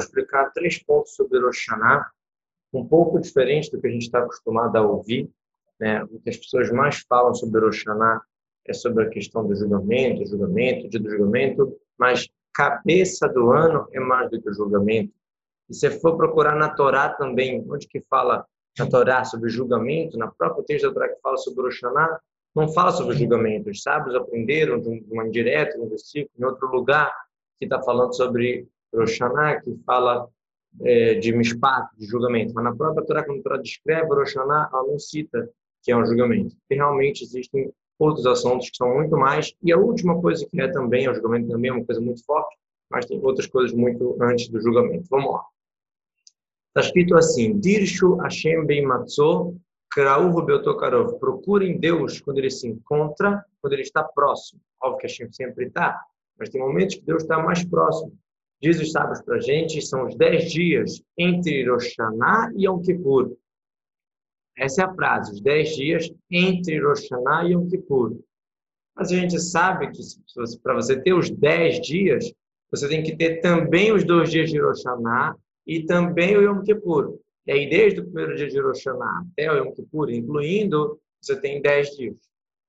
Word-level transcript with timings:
explicar 0.00 0.50
três 0.52 0.82
pontos 0.82 1.14
sobre 1.14 1.38
Rosh 1.38 1.66
um 2.72 2.86
pouco 2.86 3.20
diferente 3.20 3.70
do 3.70 3.80
que 3.80 3.86
a 3.86 3.90
gente 3.90 4.02
está 4.02 4.20
acostumado 4.20 4.76
a 4.76 4.82
ouvir. 4.82 5.30
Né? 5.78 6.02
O 6.04 6.20
que 6.20 6.30
as 6.30 6.36
pessoas 6.36 6.70
mais 6.70 7.00
falam 7.00 7.34
sobre 7.34 7.60
Rosh 7.60 7.84
é 8.66 8.72
sobre 8.72 9.04
a 9.04 9.08
questão 9.08 9.46
do 9.46 9.54
julgamento, 9.54 10.26
julgamento, 10.26 10.88
dia 10.88 11.00
do 11.00 11.10
julgamento, 11.10 11.76
mas 11.98 12.28
cabeça 12.54 13.28
do 13.28 13.50
ano 13.50 13.88
é 13.92 14.00
mais 14.00 14.30
do 14.30 14.40
que 14.40 14.48
o 14.48 14.54
julgamento. 14.54 15.12
E 15.68 15.74
se 15.74 15.90
for 16.00 16.16
procurar 16.16 16.56
na 16.56 16.70
Torá 16.70 17.08
também, 17.10 17.64
onde 17.68 17.86
que 17.86 18.00
fala 18.02 18.44
na 18.78 18.88
Torá 18.88 19.24
sobre 19.24 19.48
julgamento, 19.48 20.18
na 20.18 20.28
própria 20.28 20.64
texto 20.64 20.88
da 20.88 20.92
Torá 20.92 21.08
que 21.08 21.20
fala 21.20 21.36
sobre 21.36 21.64
Rosh 21.64 21.80
não 22.54 22.68
fala 22.68 22.90
sobre 22.90 23.16
julgamento. 23.16 23.70
Os 23.70 23.82
sábios 23.82 24.14
aprenderam 24.14 24.80
de 24.80 25.04
uma 25.10 25.26
indireta, 25.26 25.78
no 25.78 25.88
versículo, 25.88 26.30
em 26.38 26.44
outro 26.44 26.68
lugar, 26.68 27.14
que 27.58 27.64
está 27.64 27.80
falando 27.82 28.14
sobre 28.14 28.66
Rosh 28.94 29.18
Hashanah, 29.18 29.60
que 29.60 29.76
fala 29.84 30.28
é, 30.82 31.14
de 31.14 31.32
mishpat, 31.32 31.88
de 31.96 32.06
julgamento. 32.06 32.52
Mas 32.54 32.64
na 32.64 32.74
própria 32.74 33.04
Torá, 33.06 33.24
quando 33.24 33.40
a 33.40 33.42
Torá 33.42 33.56
descreve 33.58 34.08
Rosh 34.08 34.34
Hashanah, 34.34 34.70
ela 34.72 34.86
não 34.86 34.98
cita 34.98 35.50
que 35.82 35.92
é 35.92 35.96
um 35.96 36.04
julgamento. 36.04 36.56
E 36.68 36.74
realmente 36.74 37.24
existem 37.24 37.72
outros 37.98 38.26
assuntos 38.26 38.70
que 38.70 38.76
são 38.76 38.94
muito 38.94 39.16
mais. 39.16 39.54
E 39.62 39.72
a 39.72 39.78
última 39.78 40.20
coisa 40.20 40.46
que 40.46 40.60
é 40.60 40.68
também, 40.68 41.08
o 41.08 41.14
julgamento 41.14 41.48
também 41.48 41.70
é 41.70 41.74
uma 41.74 41.84
coisa 41.84 42.00
muito 42.00 42.24
forte, 42.24 42.56
mas 42.90 43.06
tem 43.06 43.20
outras 43.22 43.46
coisas 43.46 43.72
muito 43.72 44.16
antes 44.20 44.48
do 44.48 44.60
julgamento. 44.60 45.06
Vamos 45.10 45.32
lá. 45.32 45.44
Está 46.68 46.80
escrito 46.80 47.16
assim: 47.16 47.58
Dirshu 47.58 48.16
Hashem 48.16 48.66
Krauhu 49.92 50.42
Beotokarov. 50.42 51.18
Procurem 51.18 51.78
Deus 51.78 52.20
quando 52.20 52.38
ele 52.38 52.50
se 52.50 52.68
encontra, 52.68 53.44
quando 53.60 53.72
ele 53.72 53.82
está 53.82 54.04
próximo. 54.04 54.60
Óbvio 54.80 54.98
que 54.98 55.06
Hashem 55.08 55.32
sempre 55.32 55.66
está, 55.66 56.00
mas 56.38 56.48
tem 56.48 56.60
momentos 56.60 56.94
que 56.96 57.04
Deus 57.04 57.22
está 57.22 57.42
mais 57.42 57.64
próximo. 57.64 58.16
Diz 58.62 58.78
os 58.78 58.92
sábios 58.92 59.22
para 59.22 59.36
a 59.36 59.40
gente, 59.40 59.80
são 59.80 60.06
os 60.06 60.14
dez 60.16 60.52
dias 60.52 61.02
entre 61.16 61.66
Rosh 61.66 61.94
Hashanah 61.98 62.52
e 62.54 62.66
Yom 62.66 62.82
Kippur. 62.82 63.34
Essa 64.56 64.82
é 64.82 64.84
a 64.84 64.94
frase, 64.94 65.32
os 65.32 65.40
dez 65.40 65.74
dias 65.74 66.12
entre 66.30 66.78
Rosh 66.78 67.08
Hashanah 67.10 67.46
e 67.46 67.52
Yom 67.52 67.66
Kippur. 67.68 68.20
Mas 68.94 69.10
a 69.10 69.16
gente 69.16 69.40
sabe 69.40 69.90
que 69.90 70.02
para 70.62 70.74
você 70.74 71.00
ter 71.00 71.14
os 71.14 71.30
dez 71.30 71.80
dias, 71.80 72.30
você 72.70 72.86
tem 72.86 73.02
que 73.02 73.16
ter 73.16 73.40
também 73.40 73.92
os 73.92 74.04
dois 74.04 74.30
dias 74.30 74.50
de 74.50 74.60
Rosh 74.60 74.84
Hashanah 74.84 75.36
e 75.66 75.86
também 75.86 76.36
o 76.36 76.42
Yom 76.42 76.62
Kippur. 76.62 77.18
E 77.46 77.52
aí, 77.52 77.70
desde 77.70 78.00
o 78.00 78.04
primeiro 78.04 78.36
dia 78.36 78.48
de 78.48 78.60
Rosh 78.60 78.84
Hashanah 78.84 79.24
até 79.32 79.50
o 79.50 79.56
Yom 79.56 79.72
Kippur, 79.72 80.10
incluindo, 80.10 81.00
você 81.18 81.40
tem 81.40 81.62
dez 81.62 81.96
dias. 81.96 82.16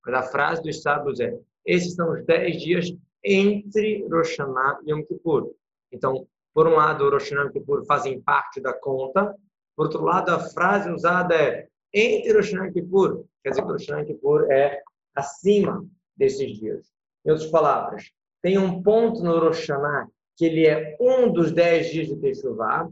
Mas 0.06 0.16
a 0.16 0.24
frase 0.24 0.64
dos 0.64 0.82
sábios 0.82 1.20
é, 1.20 1.38
esses 1.66 1.96
são 1.96 2.14
os 2.14 2.26
dez 2.26 2.62
dias 2.62 2.94
entre 3.22 4.08
Rosh 4.08 4.38
Hashanah 4.38 4.80
e 4.86 4.92
Yom 4.92 5.04
Kippur. 5.04 5.54
Então, 5.92 6.28
por 6.54 6.68
um 6.68 6.76
lado, 6.76 7.10
Hashanah 7.10 7.50
e 7.50 7.52
Kippur 7.52 7.86
fazem 7.86 8.22
parte 8.22 8.60
da 8.62 8.74
conta, 8.74 9.36
por 9.76 9.86
outro 9.86 10.04
lado, 10.04 10.30
a 10.30 10.40
frase 10.40 10.92
usada 10.92 11.36
é 11.36 11.68
entre 11.94 12.34
Rosh 12.34 12.52
Hashanah 12.52 12.68
e 12.70 12.74
Kippur. 12.74 13.26
Quer 13.44 13.52
dizer 13.52 13.62
que 13.62 13.72
Rosh 13.72 13.82
Hashanah 13.88 14.04
e 14.04 14.06
Kippur 14.06 14.52
é 14.52 14.82
acima 15.16 15.86
desses 16.16 16.58
dias. 16.60 16.92
Em 17.26 17.32
outras 17.32 17.50
palavras, 17.50 18.12
tem 18.42 18.58
um 18.58 18.82
ponto 18.82 19.24
no 19.24 19.40
Rosh 19.40 19.68
Hashanah 19.68 20.08
que 20.36 20.46
ele 20.46 20.66
é 20.66 20.98
um 21.00 21.32
dos 21.32 21.52
dez 21.52 21.92
dias 21.92 22.08
de 22.08 22.16
Teshuvah, 22.16 22.90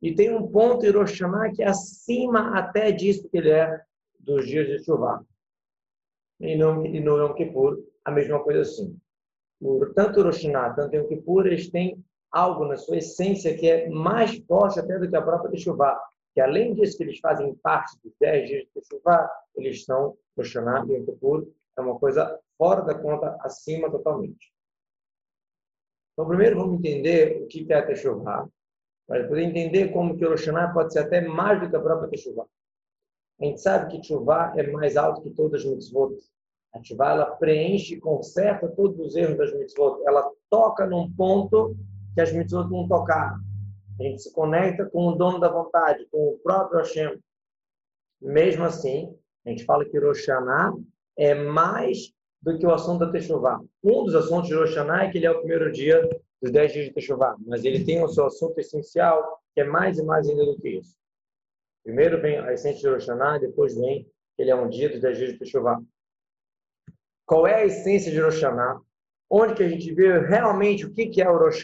e 0.00 0.14
tem 0.14 0.34
um 0.34 0.46
ponto 0.48 0.86
em 0.86 0.90
Rosh 0.90 1.20
Hashanah 1.20 1.52
que 1.52 1.62
é 1.62 1.68
acima 1.68 2.58
até 2.58 2.90
disso 2.92 3.28
que 3.28 3.38
ele 3.38 3.50
é 3.50 3.80
dos 4.18 4.46
dias 4.46 4.66
de 4.66 4.78
Teshuvah. 4.78 5.22
E 6.40 6.56
no, 6.56 6.86
e 6.86 7.00
no 7.00 7.18
Yom 7.18 7.34
Kippur, 7.34 7.82
a 8.04 8.10
mesma 8.10 8.40
coisa 8.40 8.60
assim. 8.60 8.96
tanto 9.94 10.22
Hashanah, 10.22 10.74
tanto 10.74 10.94
Yom 10.94 11.08
Kippur, 11.08 11.46
eles 11.46 11.68
têm 11.70 12.02
algo 12.30 12.66
na 12.66 12.76
sua 12.76 12.98
essência 12.98 13.56
que 13.56 13.68
é 13.68 13.88
mais 13.88 14.36
forte 14.46 14.78
até 14.78 14.98
do 14.98 15.08
que 15.08 15.16
a 15.16 15.22
própria 15.22 15.50
Teshuvah 15.50 15.98
que 16.38 16.42
além 16.42 16.72
disso 16.72 16.96
que 16.96 17.02
eles 17.02 17.18
fazem 17.18 17.52
parte 17.56 17.98
dos 18.00 18.12
10 18.20 18.48
dias 18.48 18.62
de 18.62 18.70
Teshuvah, 18.70 19.28
eles 19.56 19.78
estão 19.78 20.16
no 20.36 20.44
Shana 20.44 20.86
e 20.88 21.04
Kippur, 21.04 21.48
é 21.76 21.80
uma 21.80 21.98
coisa 21.98 22.38
fora 22.56 22.82
da 22.82 22.94
conta, 22.94 23.36
acima 23.40 23.90
totalmente. 23.90 24.52
Então, 26.12 26.28
primeiro 26.28 26.60
vamos 26.60 26.78
entender 26.78 27.42
o 27.42 27.48
que 27.48 27.66
é 27.68 27.74
a 27.74 27.84
Teshuvah, 27.84 28.48
para 29.08 29.26
poder 29.26 29.42
entender 29.42 29.88
como 29.88 30.16
que 30.16 30.24
o 30.24 30.30
Rosh 30.30 30.46
pode 30.72 30.92
ser 30.92 31.00
até 31.00 31.20
mais 31.22 31.60
do 31.60 31.68
que 31.68 31.74
a 31.74 31.80
própria 31.80 32.08
Teshuvah. 32.08 32.46
A 33.40 33.44
gente 33.44 33.60
sabe 33.60 33.90
que 33.90 34.00
Teshuvah 34.00 34.54
é 34.56 34.70
mais 34.70 34.96
alto 34.96 35.22
que 35.22 35.30
todas 35.30 35.62
as 35.62 35.66
mitzvot. 35.66 36.18
A 36.72 36.78
Teshuvah, 36.78 37.14
ela 37.14 37.26
preenche 37.36 37.94
e 37.94 38.00
conserta 38.00 38.68
todos 38.68 38.96
os 39.00 39.16
erros 39.16 39.36
das 39.38 39.52
mitzvot. 39.54 40.04
Ela 40.06 40.30
toca 40.48 40.86
num 40.86 41.10
ponto 41.12 41.76
que 42.18 42.22
as 42.22 42.32
mitzvot 42.32 42.68
não 42.68 42.88
tocaram. 42.88 43.38
A 44.00 44.02
gente 44.02 44.22
se 44.22 44.32
conecta 44.32 44.84
com 44.86 45.06
o 45.06 45.14
dono 45.14 45.38
da 45.38 45.48
vontade, 45.48 46.04
com 46.10 46.30
o 46.30 46.38
próprio 46.38 46.80
Hashem. 46.80 47.16
Mesmo 48.20 48.64
assim, 48.64 49.16
a 49.46 49.50
gente 49.50 49.64
fala 49.64 49.84
que 49.84 49.96
Rosh 50.00 50.26
é 51.16 51.34
mais 51.36 52.12
do 52.42 52.58
que 52.58 52.66
o 52.66 52.74
assunto 52.74 53.06
da 53.06 53.12
Teshuvah. 53.12 53.60
Um 53.84 54.02
dos 54.02 54.16
assuntos 54.16 54.48
de 54.48 54.56
Rosh 54.56 54.76
é 54.76 55.10
que 55.10 55.18
ele 55.18 55.26
é 55.26 55.30
o 55.30 55.38
primeiro 55.38 55.70
dia 55.70 56.08
dos 56.42 56.50
dez 56.50 56.72
dias 56.72 56.86
de 56.86 56.92
Teshuvah, 56.92 57.36
mas 57.46 57.64
ele 57.64 57.84
tem 57.84 58.02
o 58.02 58.08
seu 58.08 58.26
assunto 58.26 58.58
essencial, 58.58 59.40
que 59.54 59.60
é 59.60 59.64
mais 59.64 59.96
e 59.96 60.02
mais 60.02 60.28
ainda 60.28 60.44
do 60.44 60.58
que 60.58 60.70
isso. 60.70 60.96
Primeiro 61.84 62.20
vem 62.20 62.36
a 62.40 62.52
essência 62.52 62.80
de 62.80 62.88
Rosh 62.88 63.06
depois 63.40 63.76
vem 63.76 64.02
que 64.34 64.42
ele 64.42 64.50
é 64.50 64.56
um 64.56 64.68
dia 64.68 64.88
dos 64.88 65.00
dez 65.00 65.16
dias 65.16 65.34
de 65.34 65.38
Teshuvah. 65.38 65.80
Qual 67.24 67.46
é 67.46 67.54
a 67.54 67.64
essência 67.64 68.10
de 68.10 68.20
Rosh? 68.20 68.42
Onde 69.30 69.54
que 69.54 69.62
a 69.62 69.68
gente 69.68 69.94
vê 69.94 70.18
realmente 70.18 70.84
o 70.84 70.92
que 70.92 71.22
é 71.22 71.30
o 71.30 71.38
Rosh? 71.38 71.62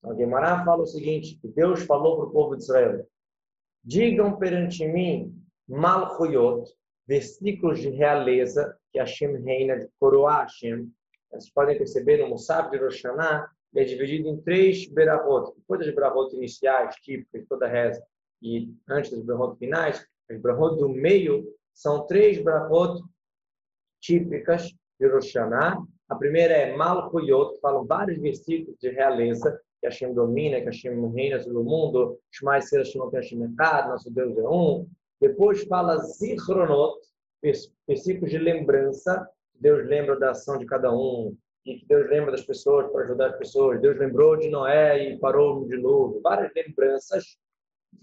Então, 0.00 0.16
Guimarães 0.16 0.64
fala 0.64 0.82
o 0.82 0.86
seguinte, 0.86 1.38
que 1.40 1.48
Deus 1.48 1.82
falou 1.82 2.16
para 2.16 2.26
o 2.26 2.30
povo 2.30 2.56
de 2.56 2.62
Israel, 2.62 3.06
digam 3.84 4.36
perante 4.38 4.86
mim, 4.86 5.34
Malchuyot, 5.68 6.70
versículos 7.06 7.80
de 7.80 7.90
realeza, 7.90 8.76
que 8.92 8.98
Hashem 8.98 9.36
reina 9.42 9.78
de 9.78 9.88
coroar 9.98 10.42
Hashem. 10.42 10.90
Vocês 11.30 11.50
podem 11.52 11.76
perceber 11.76 12.18
no 12.18 12.28
Musaf 12.28 12.70
de 12.70 12.78
Rosh 12.78 13.04
ele 13.72 13.84
é 13.84 13.84
dividido 13.84 14.28
em 14.28 14.40
três 14.40 14.88
berahot. 14.88 15.54
Depois 15.54 15.80
das 15.80 15.94
berahot 15.94 16.34
iniciais, 16.34 16.94
típicas 16.96 17.46
toda 17.48 17.66
a 17.66 17.68
reza, 17.68 18.02
e 18.42 18.72
antes 18.88 19.12
das 19.12 19.22
berahot 19.22 19.56
finais, 19.58 20.04
as 20.28 20.40
berahot 20.40 20.76
do 20.76 20.88
meio 20.88 21.46
são 21.72 22.06
três 22.06 22.42
berahot 22.42 23.00
típicas 24.00 24.74
de 24.98 25.08
Rosh. 25.08 25.36
A 25.36 26.16
primeira 26.16 26.54
é 26.54 26.76
Malchuyot, 26.76 27.54
que 27.54 27.60
falam 27.60 27.86
vários 27.86 28.18
versículos 28.18 28.76
de 28.80 28.90
realeza, 28.90 29.60
que 29.80 29.86
Hashem 29.86 30.12
domina, 30.12 30.60
que 30.60 30.66
Hashem 30.66 31.10
reina 31.12 31.40
sobre 31.40 31.58
o 31.58 31.64
mundo, 31.64 32.18
Shema 32.30 32.56
Yisrael 32.56 32.84
não 32.96 33.10
tem 33.10 33.20
Hashem 33.20 33.42
errado, 33.42 33.88
nosso 33.88 34.10
Deus 34.10 34.36
é 34.36 34.42
um. 34.42 34.86
Depois 35.20 35.64
fala 35.64 35.98
Zichronot, 35.98 37.00
versículos 37.86 38.30
de 38.30 38.38
lembrança, 38.38 39.28
Deus 39.54 39.86
lembra 39.86 40.18
da 40.18 40.30
ação 40.30 40.58
de 40.58 40.66
cada 40.66 40.92
um, 40.92 41.36
e 41.64 41.76
que 41.76 41.86
Deus 41.86 42.08
lembra 42.08 42.32
das 42.32 42.44
pessoas 42.44 42.90
para 42.90 43.04
ajudar 43.04 43.26
as 43.28 43.36
pessoas. 43.36 43.80
Deus 43.80 43.98
lembrou 43.98 44.36
de 44.36 44.48
Noé 44.48 45.10
e 45.10 45.18
parou 45.18 45.66
de 45.66 45.76
novo. 45.76 46.20
Várias 46.22 46.50
lembranças. 46.54 47.36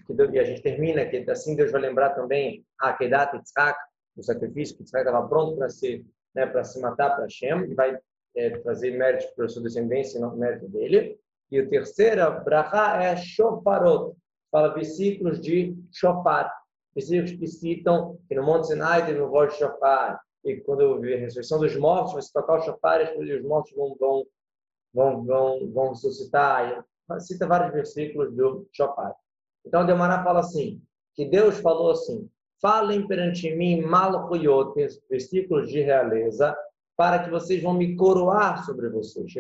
Que 0.05 0.13
Deus, 0.13 0.31
e 0.33 0.39
a 0.39 0.44
gente 0.44 0.61
termina 0.61 1.05
que 1.05 1.17
assim 1.29 1.55
Deus 1.55 1.71
vai 1.71 1.81
lembrar 1.81 2.11
também 2.11 2.65
a 2.79 2.94
Kedat 2.94 3.35
Yitzhak, 3.35 3.77
o 4.15 4.23
sacrifício 4.23 4.75
que 4.75 4.83
Yitzhak 4.83 5.05
estava 5.05 5.27
pronto 5.27 5.57
para 5.57 5.69
se, 5.69 6.05
né, 6.35 6.45
para 6.45 6.63
se 6.63 6.79
matar 6.79 7.15
para 7.15 7.23
Hashem, 7.23 7.71
e 7.71 7.73
vai 7.73 7.97
é, 8.35 8.49
trazer 8.59 8.91
méritos 8.91 9.27
para 9.27 9.45
a 9.45 9.49
sua 9.49 9.63
descendência, 9.63 10.19
não 10.19 10.35
mérito 10.35 10.67
dele. 10.67 11.17
E 11.51 11.61
o 11.61 11.69
terceiro, 11.69 12.43
bracha, 12.43 13.01
é 13.01 13.15
shofarot. 13.15 14.15
Fala 14.51 14.73
versículos 14.73 15.39
de 15.39 15.75
shofar. 15.91 16.51
Versículos 16.93 17.31
que 17.31 17.47
citam 17.47 18.17
que 18.27 18.35
no 18.35 18.43
Monte 18.43 18.67
Sinai 18.67 19.05
teve 19.05 19.21
o 19.21 19.29
voz 19.29 19.53
de 19.53 19.59
shofar. 19.59 20.19
E 20.43 20.57
quando 20.61 20.95
a 20.95 21.17
ressurreição 21.17 21.59
dos 21.59 21.75
mortos, 21.77 22.13
vai 22.13 22.21
se 22.21 22.33
tocar 22.33 22.59
o 22.59 22.61
shofar 22.61 23.01
e 23.01 23.33
os 23.33 23.43
mortos 23.43 23.73
vão, 23.75 23.95
vão, 23.99 24.25
vão, 24.93 25.25
vão, 25.25 25.71
vão 25.71 25.89
ressuscitar. 25.89 26.85
Cita 27.19 27.47
vários 27.47 27.73
versículos 27.73 28.33
do 28.35 28.67
shofar. 28.71 29.15
Então, 29.65 29.85
Demará 29.85 30.23
fala 30.23 30.39
assim, 30.39 30.81
que 31.15 31.25
Deus 31.25 31.59
falou 31.59 31.91
assim, 31.91 32.29
falem 32.61 33.07
perante 33.07 33.53
mim 33.55 33.81
malchuyot, 33.81 34.73
versículos 35.09 35.69
de 35.69 35.81
realeza, 35.81 36.57
para 36.95 37.23
que 37.23 37.29
vocês 37.29 37.61
vão 37.61 37.73
me 37.73 37.95
coroar 37.95 38.65
sobre 38.65 38.89
vocês. 38.89 39.33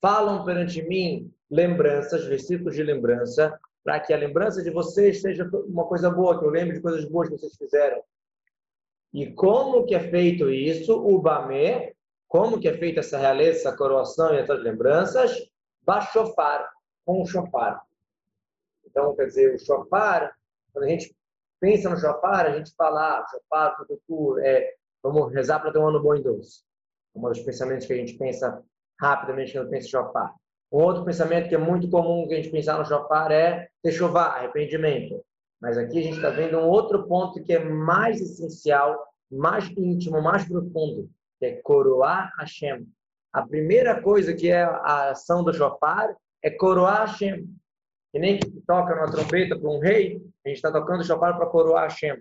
Falam 0.00 0.44
perante 0.44 0.82
mim 0.82 1.32
lembranças, 1.50 2.24
versículos 2.24 2.74
de 2.74 2.82
lembrança, 2.82 3.58
para 3.82 4.00
que 4.00 4.12
a 4.12 4.16
lembrança 4.16 4.62
de 4.62 4.70
vocês 4.70 5.20
seja 5.20 5.48
uma 5.66 5.86
coisa 5.86 6.10
boa, 6.10 6.38
que 6.38 6.44
eu 6.44 6.50
lembre 6.50 6.76
de 6.76 6.82
coisas 6.82 7.04
boas 7.04 7.28
que 7.28 7.36
vocês 7.38 7.56
fizeram. 7.56 8.02
E 9.12 9.32
como 9.32 9.84
que 9.84 9.94
é 9.94 10.00
feito 10.00 10.48
isso? 10.50 10.94
O 10.94 11.18
Bamé, 11.18 11.94
como 12.28 12.60
que 12.60 12.68
é 12.68 12.76
feita 12.76 13.00
essa 13.00 13.18
realeza, 13.18 13.58
essa 13.58 13.76
coroação 13.76 14.34
e 14.34 14.38
essas 14.38 14.62
lembranças? 14.62 15.36
Bachofar, 15.82 16.70
com 17.04 17.22
o 17.22 17.26
chofar. 17.26 17.82
Então, 18.86 19.14
quer 19.16 19.26
dizer, 19.26 19.54
o 19.54 19.58
chofar, 19.58 20.32
quando 20.72 20.84
a 20.84 20.88
gente 20.88 21.14
pensa 21.58 21.90
no 21.90 21.98
chofar, 21.98 22.46
a 22.46 22.56
gente 22.56 22.72
fala, 22.76 23.18
ah, 23.18 23.26
chofar, 23.30 23.76
tudo, 24.06 24.38
é, 24.40 24.74
vamos 25.02 25.32
rezar 25.32 25.58
para 25.60 25.72
ter 25.72 25.78
um 25.78 25.88
ano 25.88 26.02
bom 26.02 26.14
e 26.14 26.22
doce. 26.22 26.62
Um 27.14 27.22
dos 27.22 27.40
pensamentos 27.40 27.86
que 27.86 27.92
a 27.92 27.96
gente 27.96 28.16
pensa 28.16 28.62
rapidamente 29.00 29.52
quando 29.52 29.70
pensa 29.70 29.86
em 29.86 29.90
shofar. 29.90 30.34
Um 30.72 30.78
outro 30.78 31.04
pensamento 31.04 31.48
que 31.48 31.54
é 31.54 31.58
muito 31.58 31.88
comum 31.90 32.28
que 32.28 32.34
a 32.34 32.36
gente 32.36 32.50
pensar 32.50 32.78
no 32.78 32.84
shofar 32.84 33.32
é 33.32 33.68
techuvá, 33.82 34.26
arrependimento. 34.26 35.24
Mas 35.60 35.76
aqui 35.76 35.98
a 35.98 36.02
gente 36.02 36.16
está 36.16 36.30
vendo 36.30 36.58
um 36.58 36.68
outro 36.68 37.06
ponto 37.08 37.42
que 37.42 37.52
é 37.52 37.64
mais 37.64 38.20
essencial, 38.20 38.96
mais 39.30 39.68
íntimo, 39.76 40.22
mais 40.22 40.46
profundo, 40.46 41.10
que 41.38 41.46
é 41.46 41.52
coroar 41.62 42.32
Hashem. 42.38 42.86
A 43.32 43.46
primeira 43.46 44.00
coisa 44.00 44.34
que 44.34 44.48
é 44.48 44.62
a 44.62 45.10
ação 45.10 45.42
do 45.42 45.52
shofar 45.52 46.14
é 46.42 46.50
coroar 46.50 47.06
Hashem. 47.08 47.46
Que 48.12 48.18
nem 48.18 48.38
que 48.38 48.50
toca 48.66 48.94
numa 48.94 49.10
trombeta 49.10 49.58
para 49.58 49.70
um 49.70 49.78
rei, 49.78 50.20
a 50.44 50.48
gente 50.48 50.56
está 50.56 50.72
tocando 50.72 51.04
shofar 51.04 51.36
para 51.36 51.46
coroar 51.46 51.84
Hashem. 51.84 52.20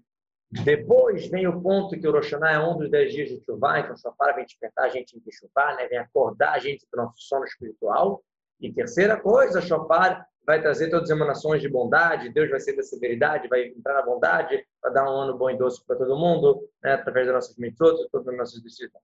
Depois 0.52 1.28
vem 1.28 1.48
o 1.48 1.62
ponto 1.62 2.00
que 2.00 2.08
o 2.08 2.12
Rosh 2.12 2.34
é 2.34 2.60
um 2.60 2.76
dos 2.76 2.90
dez 2.90 3.14
dias 3.14 3.30
de 3.30 3.40
Chuvá, 3.46 3.80
então 3.80 3.96
shofar 3.96 4.36
vem 4.36 4.46
despertar 4.46 4.86
a 4.86 4.90
gente 4.90 5.16
em 5.16 5.32
Chuvá, 5.32 5.76
né? 5.76 5.88
vem 5.88 6.00
acordar 6.00 6.54
a 6.54 6.60
gente 6.60 6.88
do 6.92 6.98
nosso 6.98 7.22
sono 7.22 7.46
espiritual. 7.46 8.24
E 8.60 8.74
terceira 8.74 9.16
coisa, 9.16 9.62
Shofar 9.62 10.28
vai 10.44 10.60
trazer 10.60 10.90
todas 10.90 11.12
as 11.12 11.16
emanações 11.16 11.62
de 11.62 11.70
bondade, 11.70 12.34
Deus 12.34 12.50
vai 12.50 12.60
ser 12.60 12.76
da 12.76 12.82
severidade, 12.82 13.48
vai 13.48 13.68
entrar 13.68 13.94
na 13.94 14.02
bondade, 14.02 14.66
vai 14.82 14.92
dar 14.92 15.04
um 15.04 15.22
ano 15.22 15.38
bom 15.38 15.52
e 15.52 15.58
doce 15.58 15.86
para 15.86 15.96
todo 15.96 16.18
mundo, 16.18 16.68
né, 16.84 16.94
através 16.94 17.28
das 17.28 17.36
nossas 17.36 17.56
mitzvot, 17.58 18.10
todas 18.12 18.28
as 18.28 18.38
nossas 18.38 18.64
decisões. 18.64 19.04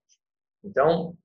Então, 0.64 1.16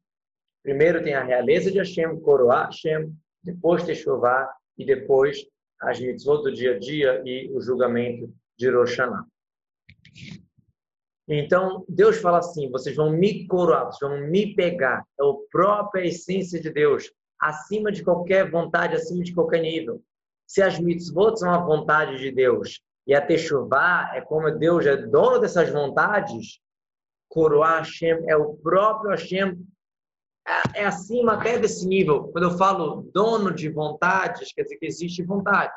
primeiro 0.63 1.03
tem 1.03 1.15
a 1.15 1.25
realeza 1.25 1.73
de 1.73 1.79
Hashem, 1.79 2.21
coroar 2.21 2.67
Hashem, 2.67 3.11
depois 3.43 3.85
Teshuvah 3.85 4.53
e 4.77 4.85
depois 4.85 5.47
as 5.81 5.99
mitzvot 5.99 6.43
do 6.43 6.53
dia 6.53 6.77
a 6.77 6.79
dia 6.79 7.23
e 7.25 7.51
o 7.55 7.61
julgamento 7.63 8.31
de 8.59 8.69
Rosh 8.69 8.99
Hashanah. 8.99 9.25
Então, 11.29 11.85
Deus 11.89 12.19
fala 12.19 12.39
assim: 12.39 12.71
vocês 12.71 12.97
vão 12.97 13.11
me 13.11 13.47
coroar, 13.47 13.87
vocês 13.87 14.11
vão 14.11 14.29
me 14.29 14.55
pegar. 14.55 15.05
É 15.19 15.23
a 15.23 15.33
própria 15.51 16.07
essência 16.07 16.61
de 16.61 16.71
Deus 16.71 17.11
acima 17.41 17.91
de 17.91 18.05
qualquer 18.05 18.51
vontade, 18.51 18.95
acima 18.95 19.23
de 19.23 19.35
qualquer 19.35 19.63
nível. 19.63 20.03
Se 20.47 20.61
as 20.61 20.79
mitzvot 20.79 21.37
são 21.37 21.51
a 21.51 21.59
vontade 21.59 22.19
de 22.19 22.31
Deus 22.31 22.81
e 23.07 23.15
a 23.15 23.25
techuvá 23.25 24.11
é 24.15 24.21
como 24.21 24.51
Deus 24.51 24.85
é 24.85 24.97
dono 24.97 25.39
dessas 25.39 25.71
vontades, 25.71 26.61
coroar 27.29 27.79
Hashem 27.79 28.29
é 28.29 28.37
o 28.37 28.55
próprio 28.57 29.11
Hashem, 29.11 29.57
é, 30.47 30.81
é 30.81 30.85
acima 30.85 31.35
até 31.35 31.59
desse 31.59 31.87
nível. 31.87 32.25
Quando 32.29 32.51
eu 32.51 32.59
falo 32.59 33.09
dono 33.15 33.55
de 33.55 33.69
vontades, 33.69 34.53
quer 34.53 34.65
dizer 34.65 34.77
que 34.77 34.87
existe 34.87 35.23
vontade. 35.23 35.73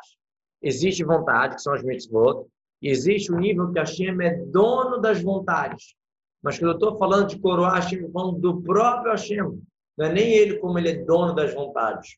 Existe 0.62 1.04
vontade, 1.04 1.56
que 1.56 1.62
são 1.62 1.74
as 1.74 1.84
mitzvot, 1.84 2.48
existe 2.90 3.32
o 3.32 3.38
nível 3.38 3.72
que 3.72 3.80
Hashem 3.80 4.22
é 4.22 4.36
dono 4.46 4.98
das 5.00 5.22
vontades. 5.22 5.96
Mas 6.42 6.60
quando 6.60 6.72
eu 6.72 6.76
estou 6.76 6.98
falando 6.98 7.30
de 7.30 7.40
coroar 7.40 7.76
Hashem, 7.76 8.12
falando 8.12 8.40
do 8.40 8.62
próprio 8.62 9.12
Hashem. 9.12 9.62
Não 9.98 10.06
é 10.08 10.12
nem 10.12 10.34
ele 10.34 10.58
como 10.58 10.78
ele 10.78 10.90
é 10.90 11.06
dono 11.06 11.34
das 11.34 11.54
vontades. 11.54 12.18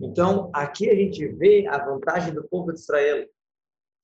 Então, 0.00 0.50
aqui 0.54 0.88
a 0.88 0.94
gente 0.94 1.26
vê 1.26 1.66
a 1.66 1.84
vantagem 1.84 2.32
do 2.32 2.46
povo 2.48 2.72
de 2.72 2.78
Israel, 2.78 3.28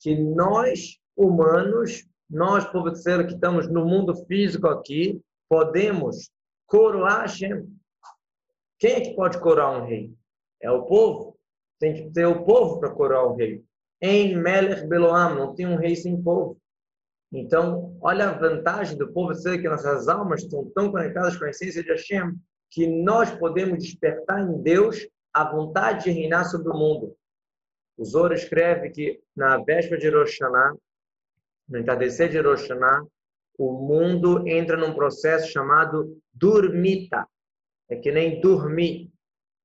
que 0.01 0.15
nós, 0.15 0.99
humanos, 1.17 2.07
nós, 2.29 2.65
povo 2.67 2.91
de 2.91 2.99
Israel, 2.99 3.27
que 3.27 3.35
estamos 3.35 3.69
no 3.69 3.85
mundo 3.85 4.15
físico 4.27 4.69
aqui, 4.69 5.21
podemos 5.49 6.31
coroar 6.67 7.23
Hashem. 7.23 7.67
Quem 8.79 8.93
é 8.93 9.01
que 9.01 9.15
pode 9.15 9.41
coroar 9.41 9.83
um 9.83 9.87
rei? 9.87 10.13
É 10.61 10.71
o 10.71 10.85
povo. 10.85 11.34
Tem 11.79 11.95
que 11.95 12.11
ter 12.11 12.27
o 12.27 12.45
povo 12.45 12.81
para 12.81 12.91
coroar 12.91 13.27
o 13.27 13.37
rei. 13.37 13.65
Em 14.01 14.37
Melech 14.37 14.87
Beloam, 14.87 15.35
não 15.35 15.55
tem 15.55 15.67
um 15.67 15.77
rei 15.77 15.97
sem 15.97 16.21
povo. 16.23 16.59
Então, 17.33 17.97
olha 18.01 18.29
a 18.29 18.39
vantagem 18.39 18.97
do 18.97 19.13
povo 19.13 19.35
ser 19.35 19.61
que 19.61 19.69
nossas 19.69 20.09
almas 20.09 20.43
estão 20.43 20.71
tão 20.71 20.91
conectadas 20.91 21.37
com 21.37 21.45
a 21.45 21.51
essência 21.51 21.83
de 21.83 21.91
Hashem 21.91 22.39
que 22.71 22.87
nós 22.87 23.31
podemos 23.31 23.79
despertar 23.79 24.41
em 24.41 24.63
Deus 24.63 25.07
a 25.33 25.51
vontade 25.51 26.05
de 26.05 26.11
reinar 26.11 26.45
sobre 26.45 26.71
o 26.71 26.77
mundo. 26.77 27.17
O 27.97 28.05
Zoro 28.05 28.35
escreve 28.35 28.91
que 28.91 29.21
na 29.35 29.59
véspera 29.59 30.01
de 30.01 30.09
Rosh 30.09 30.39
Hashanah, 30.41 30.77
no 31.69 31.79
entardecer 31.79 32.29
de 32.29 32.41
Rosh 32.41 32.63
Hashanah, 32.63 33.05
o 33.59 33.73
mundo 33.73 34.47
entra 34.49 34.77
num 34.77 34.95
processo 34.95 35.51
chamado 35.51 36.21
dormita. 36.33 37.27
É 37.89 37.97
que 37.97 38.11
nem 38.11 38.41
dormir, 38.41 39.13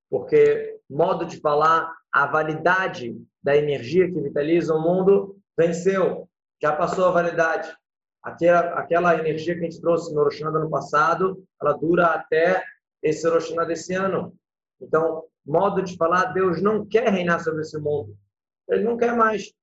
porque 0.09 0.79
modo 0.89 1.25
de 1.25 1.39
falar, 1.39 1.95
a 2.11 2.25
validade 2.25 3.15
da 3.41 3.55
energia 3.55 4.11
que 4.11 4.21
vitaliza 4.21 4.73
o 4.73 4.81
mundo 4.81 5.39
venceu 5.57 6.27
já 6.61 6.75
passou 6.75 7.05
a 7.05 7.11
validade. 7.11 7.73
Aquela, 8.21 8.59
aquela 8.73 9.17
energia 9.17 9.53
que 9.55 9.61
a 9.61 9.63
gente 9.63 9.79
trouxe 9.79 10.13
no 10.13 10.23
Rosh 10.23 10.39
do 10.39 10.47
ano 10.47 10.69
passado, 10.69 11.43
ela 11.61 11.73
dura 11.73 12.07
até 12.07 12.63
esse 13.01 13.27
Rosh 13.27 13.53
desse 13.65 13.93
ano. 13.93 14.35
Então, 14.81 15.23
modo 15.45 15.81
de 15.81 15.95
falar, 15.95 16.33
Deus 16.33 16.61
não 16.61 16.85
quer 16.85 17.09
reinar 17.09 17.39
sobre 17.41 17.61
esse 17.61 17.77
mundo. 17.77 18.17
Ele 18.67 18.83
não 18.83 18.97
quer 18.97 19.15
mais. 19.15 19.53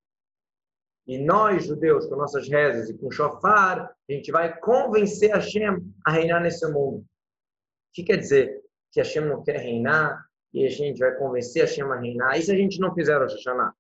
E 1.06 1.18
nós, 1.18 1.66
judeus, 1.66 2.06
com 2.06 2.16
nossas 2.16 2.48
rezas 2.48 2.90
e 2.90 2.98
com 2.98 3.10
shofar, 3.10 3.94
a 4.08 4.12
gente 4.12 4.32
vai 4.32 4.58
convencer 4.58 5.30
Hashem 5.30 5.94
a 6.04 6.10
reinar 6.10 6.42
nesse 6.42 6.66
mundo. 6.66 6.98
O 6.98 7.06
que 7.92 8.02
quer 8.02 8.16
dizer? 8.16 8.60
Que 8.90 9.00
Hashem 9.00 9.24
não 9.24 9.42
quer 9.42 9.60
reinar 9.60 10.25
e 10.56 10.64
a 10.64 10.70
gente 10.70 10.98
vai 10.98 11.14
convencer 11.14 11.64
Hashem 11.64 11.84
a 11.84 12.00
reinar. 12.00 12.38
E 12.38 12.42
se 12.42 12.50
a 12.50 12.56
gente 12.56 12.80
não 12.80 12.94
fizer 12.94 13.18
o 13.18 13.20
Hashanah? 13.20 13.74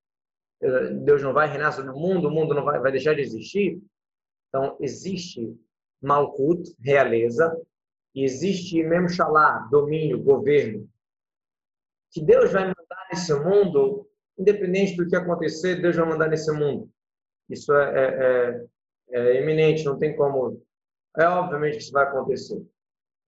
Deus 1.04 1.22
não 1.22 1.32
vai 1.32 1.48
reinar 1.48 1.72
sobre 1.72 1.90
o 1.90 1.96
mundo, 1.96 2.28
o 2.28 2.30
mundo 2.30 2.54
não 2.54 2.64
vai, 2.64 2.78
vai 2.78 2.92
deixar 2.92 3.14
de 3.14 3.22
existir. 3.22 3.82
Então, 4.48 4.76
existe 4.78 5.58
Malkut, 6.02 6.76
realeza, 6.78 7.58
e 8.14 8.24
existe 8.24 8.82
Memshalá, 8.82 9.66
domínio, 9.70 10.22
governo. 10.22 10.86
Que 12.10 12.22
Deus 12.22 12.52
vai 12.52 12.64
mandar 12.66 13.06
nesse 13.10 13.32
mundo, 13.32 14.06
independente 14.38 14.96
do 14.96 15.08
que 15.08 15.16
acontecer, 15.16 15.80
Deus 15.80 15.96
vai 15.96 16.06
mandar 16.06 16.28
nesse 16.28 16.52
mundo. 16.52 16.90
Isso 17.48 17.72
é, 17.72 17.94
é, 17.94 18.66
é, 19.12 19.18
é 19.18 19.36
eminente, 19.42 19.82
não 19.82 19.98
tem 19.98 20.14
como. 20.14 20.62
É 21.16 21.26
obviamente 21.26 21.78
que 21.78 21.82
isso 21.84 21.92
vai 21.92 22.04
acontecer. 22.04 22.62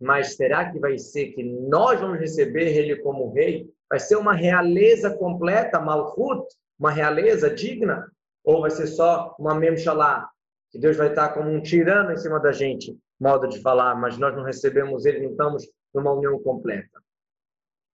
Mas 0.01 0.37
será 0.37 0.71
que 0.71 0.79
vai 0.79 0.97
ser 0.99 1.33
que 1.33 1.43
nós 1.43 2.01
vamos 2.01 2.19
receber 2.19 2.77
ele 2.77 2.97
como 2.97 3.33
rei? 3.33 3.69
Vai 3.89 3.99
ser 3.99 4.17
uma 4.17 4.33
realeza 4.33 5.11
completa, 5.17 5.81
Malkut? 5.81 6.47
uma 6.79 6.91
realeza 6.91 7.51
digna? 7.51 8.11
Ou 8.45 8.61
vai 8.61 8.71
ser 8.71 8.87
só 8.87 9.35
uma 9.39 9.55
memshalá, 9.55 10.31
que 10.71 10.79
Deus 10.79 10.97
vai 10.97 11.09
estar 11.09 11.31
como 11.31 11.51
um 11.51 11.61
tirano 11.61 12.13
em 12.13 12.17
cima 12.17 12.39
da 12.39 12.53
gente, 12.53 12.97
modo 13.19 13.49
de 13.49 13.61
falar, 13.61 13.95
mas 13.97 14.17
nós 14.17 14.35
não 14.35 14.45
recebemos 14.45 15.05
ele, 15.05 15.21
não 15.21 15.33
estamos 15.33 15.69
numa 15.93 16.13
união 16.13 16.39
completa. 16.39 17.03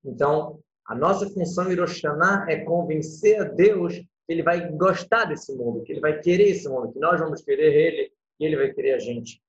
Então, 0.04 0.60
a 0.86 0.94
nossa 0.94 1.28
função 1.30 1.72
Hiroshana 1.72 2.46
é 2.48 2.60
convencer 2.60 3.40
a 3.40 3.44
Deus 3.44 3.94
que 3.94 4.32
ele 4.32 4.42
vai 4.42 4.70
gostar 4.70 5.24
desse 5.24 5.52
mundo, 5.54 5.82
que 5.82 5.92
ele 5.92 6.00
vai 6.00 6.20
querer 6.20 6.50
esse 6.50 6.68
mundo, 6.68 6.92
que 6.92 6.98
nós 6.98 7.18
vamos 7.18 7.42
querer 7.42 7.74
ele 7.74 8.12
e 8.38 8.44
ele 8.44 8.56
vai 8.56 8.72
querer 8.72 8.92
a 8.92 8.98
gente. 8.98 9.42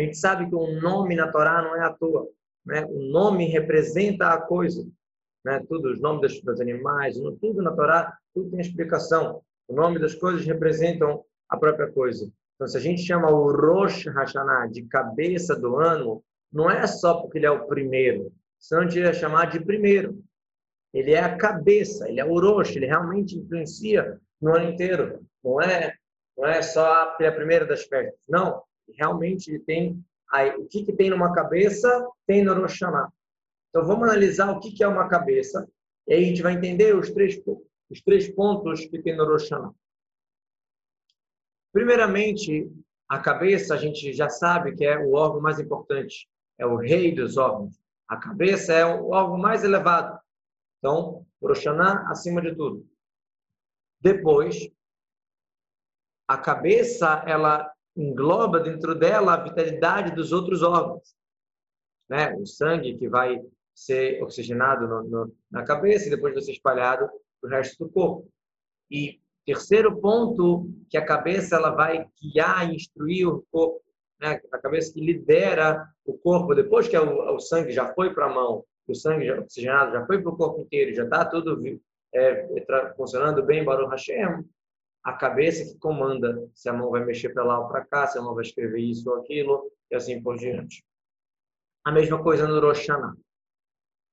A 0.00 0.04
gente 0.04 0.16
sabe 0.16 0.48
que 0.48 0.54
um 0.54 0.80
nome 0.80 1.14
na 1.14 1.30
Torá 1.30 1.62
não 1.62 1.76
é 1.76 1.84
à 1.84 1.92
toa. 1.92 2.26
Né? 2.64 2.84
O 2.86 3.10
nome 3.10 3.46
representa 3.46 4.28
a 4.28 4.40
coisa 4.40 4.86
né? 5.44 5.62
tudo, 5.68 5.90
os 5.90 6.00
nomes 6.00 6.20
dos, 6.20 6.42
dos 6.42 6.60
animais, 6.60 7.16
tudo 7.40 7.62
na 7.62 7.72
Torá, 7.72 8.16
tudo 8.34 8.50
tem 8.50 8.60
explicação. 8.60 9.42
O 9.68 9.74
nome 9.74 9.98
das 9.98 10.14
coisas 10.14 10.44
representam 10.44 11.24
a 11.48 11.56
própria 11.56 11.90
coisa. 11.90 12.30
Então, 12.54 12.66
se 12.66 12.76
a 12.76 12.80
gente 12.80 13.02
chama 13.02 13.30
o 13.30 13.50
Rosh 13.50 14.06
Hashanah 14.06 14.66
de 14.66 14.82
cabeça 14.82 15.56
do 15.56 15.76
ano, 15.76 16.22
não 16.52 16.70
é 16.70 16.86
só 16.86 17.14
porque 17.20 17.38
ele 17.38 17.46
é 17.46 17.50
o 17.50 17.66
primeiro, 17.66 18.32
senão 18.58 18.82
a 18.82 18.84
gente 18.84 18.98
ia 18.98 19.14
chamar 19.14 19.46
de 19.46 19.64
primeiro. 19.64 20.22
Ele 20.92 21.12
é 21.12 21.20
a 21.20 21.36
cabeça, 21.36 22.08
ele 22.08 22.20
é 22.20 22.24
o 22.24 22.38
Rosh, 22.38 22.74
ele 22.74 22.86
realmente 22.86 23.38
influencia 23.38 24.20
no 24.40 24.56
ano 24.56 24.70
inteiro. 24.70 25.24
Não 25.42 25.60
é, 25.60 25.94
não 26.36 26.46
é 26.46 26.60
só 26.60 26.84
a, 26.84 27.02
a 27.04 27.32
primeira 27.32 27.64
das 27.64 27.84
festas. 27.84 28.20
Não, 28.28 28.60
realmente 28.96 29.50
ele 29.50 29.60
tem 29.60 30.04
aí, 30.30 30.50
o 30.56 30.66
que, 30.66 30.84
que 30.84 30.92
tem 30.92 31.10
numa 31.10 31.32
cabeça, 31.32 32.08
tem 32.26 32.44
no 32.44 32.54
Rosh 32.54 32.80
Hashanah. 32.80 33.12
Então, 33.68 33.86
vamos 33.86 34.08
analisar 34.08 34.50
o 34.50 34.60
que 34.60 34.82
é 34.82 34.88
uma 34.88 35.08
cabeça. 35.08 35.68
E 36.06 36.14
aí 36.14 36.24
a 36.24 36.26
gente 36.26 36.42
vai 36.42 36.54
entender 36.54 36.94
os 36.94 37.10
três, 37.10 37.40
os 37.88 38.00
três 38.02 38.28
pontos 38.28 38.84
que 38.86 39.00
tem 39.00 39.16
no 39.16 39.24
Rosh 39.24 39.50
Primeiramente, 41.72 42.70
a 43.08 43.18
cabeça, 43.18 43.74
a 43.74 43.76
gente 43.76 44.12
já 44.12 44.28
sabe 44.28 44.74
que 44.74 44.84
é 44.84 44.98
o 44.98 45.12
órgão 45.12 45.40
mais 45.40 45.60
importante. 45.60 46.28
É 46.58 46.66
o 46.66 46.76
rei 46.76 47.14
dos 47.14 47.36
órgãos. 47.36 47.80
A 48.08 48.16
cabeça 48.16 48.72
é 48.72 48.84
o 48.84 49.10
órgão 49.10 49.38
mais 49.38 49.62
elevado. 49.62 50.18
Então, 50.78 51.24
Rosh 51.40 51.66
acima 51.66 52.42
de 52.42 52.54
tudo. 52.54 52.86
Depois, 54.00 54.70
a 56.26 56.38
cabeça, 56.38 57.22
ela 57.26 57.72
engloba 58.00 58.60
dentro 58.60 58.94
dela 58.94 59.34
a 59.34 59.42
vitalidade 59.42 60.14
dos 60.14 60.32
outros 60.32 60.62
órgãos. 60.62 61.14
Né? 62.08 62.34
O 62.34 62.46
sangue 62.46 62.96
que 62.96 63.08
vai 63.08 63.40
ser 63.74 64.22
oxigenado 64.22 64.88
no, 64.88 65.02
no, 65.02 65.36
na 65.50 65.64
cabeça 65.64 66.06
e 66.06 66.10
depois 66.10 66.34
vai 66.34 66.42
ser 66.42 66.52
espalhado 66.52 67.08
para 67.40 67.48
o 67.48 67.50
resto 67.50 67.84
do 67.84 67.90
corpo. 67.90 68.28
E 68.90 69.20
terceiro 69.44 70.00
ponto, 70.00 70.68
que 70.88 70.96
a 70.96 71.04
cabeça 71.04 71.56
ela 71.56 71.70
vai 71.70 72.06
guiar 72.20 72.70
e 72.70 72.76
instruir 72.76 73.28
o 73.28 73.44
corpo. 73.50 73.82
Né? 74.20 74.40
A 74.52 74.58
cabeça 74.58 74.92
que 74.92 75.00
lidera 75.00 75.88
o 76.04 76.14
corpo. 76.14 76.54
Depois 76.54 76.88
que 76.88 76.96
o, 76.96 77.34
o 77.34 77.38
sangue 77.38 77.72
já 77.72 77.92
foi 77.94 78.12
para 78.12 78.26
a 78.26 78.34
mão, 78.34 78.64
o 78.88 78.94
sangue 78.94 79.26
já, 79.26 79.38
oxigenado 79.38 79.92
já 79.92 80.06
foi 80.06 80.20
para 80.20 80.32
o 80.32 80.36
corpo 80.36 80.62
inteiro, 80.62 80.94
já 80.94 81.04
está 81.04 81.24
tudo 81.24 81.60
é, 82.14 82.46
funcionando 82.96 83.42
bem, 83.42 83.64
Baruch 83.64 83.90
Hashem, 83.90 84.44
a 85.02 85.12
cabeça 85.14 85.64
que 85.64 85.78
comanda 85.78 86.48
se 86.54 86.68
a 86.68 86.72
mão 86.72 86.90
vai 86.90 87.04
mexer 87.04 87.30
para 87.30 87.44
lá 87.44 87.60
ou 87.60 87.68
para 87.68 87.84
cá, 87.84 88.06
se 88.06 88.18
a 88.18 88.22
mão 88.22 88.34
vai 88.34 88.44
escrever 88.44 88.80
isso 88.80 89.08
ou 89.10 89.16
aquilo, 89.16 89.70
e 89.90 89.94
assim 89.94 90.22
por 90.22 90.36
diante. 90.36 90.84
A 91.84 91.90
mesma 91.90 92.22
coisa 92.22 92.46
no 92.46 92.60
Rosh 92.60 92.86
Hashanah. 92.86 93.14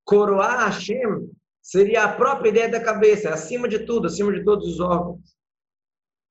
Coroar 0.06 0.66
Hashem 0.66 1.30
seria 1.62 2.06
a 2.06 2.16
própria 2.16 2.50
ideia 2.50 2.70
da 2.70 2.82
cabeça, 2.82 3.30
acima 3.30 3.68
de 3.68 3.80
tudo, 3.80 4.08
acima 4.08 4.32
de 4.32 4.44
todos 4.44 4.68
os 4.68 4.80
órgãos. 4.80 5.36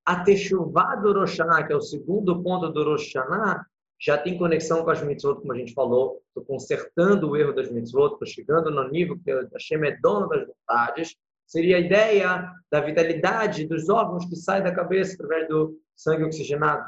A 0.04 0.25
Teshuvah 0.25 0.96
do 0.96 1.12
Rosh 1.12 1.38
Hashanah, 1.38 1.66
que 1.66 1.72
é 1.72 1.76
o 1.76 1.82
segundo 1.82 2.42
ponto 2.42 2.70
do 2.70 2.84
Rosh 2.84 3.12
Hashanah, 3.14 3.66
já 3.98 4.16
tem 4.18 4.38
conexão 4.38 4.84
com 4.84 4.90
as 4.90 5.02
mitzvot, 5.02 5.40
como 5.40 5.52
a 5.52 5.58
gente 5.58 5.72
falou. 5.72 6.22
Estou 6.28 6.44
consertando 6.44 7.30
o 7.30 7.36
erro 7.36 7.52
das 7.52 7.70
mitzvot, 7.70 8.12
estou 8.12 8.26
chegando 8.26 8.70
no 8.70 8.88
nível 8.88 9.18
que 9.18 9.30
Hashem 9.30 9.84
é 9.84 9.98
dono 10.00 10.28
das 10.28 10.46
vontades. 10.46 11.16
Seria 11.46 11.76
a 11.76 11.80
ideia 11.80 12.52
da 12.70 12.80
vitalidade 12.80 13.66
dos 13.66 13.88
órgãos 13.88 14.26
que 14.26 14.36
sai 14.36 14.62
da 14.62 14.74
cabeça 14.74 15.14
através 15.14 15.48
do 15.48 15.78
sangue 15.94 16.24
oxigenado. 16.24 16.84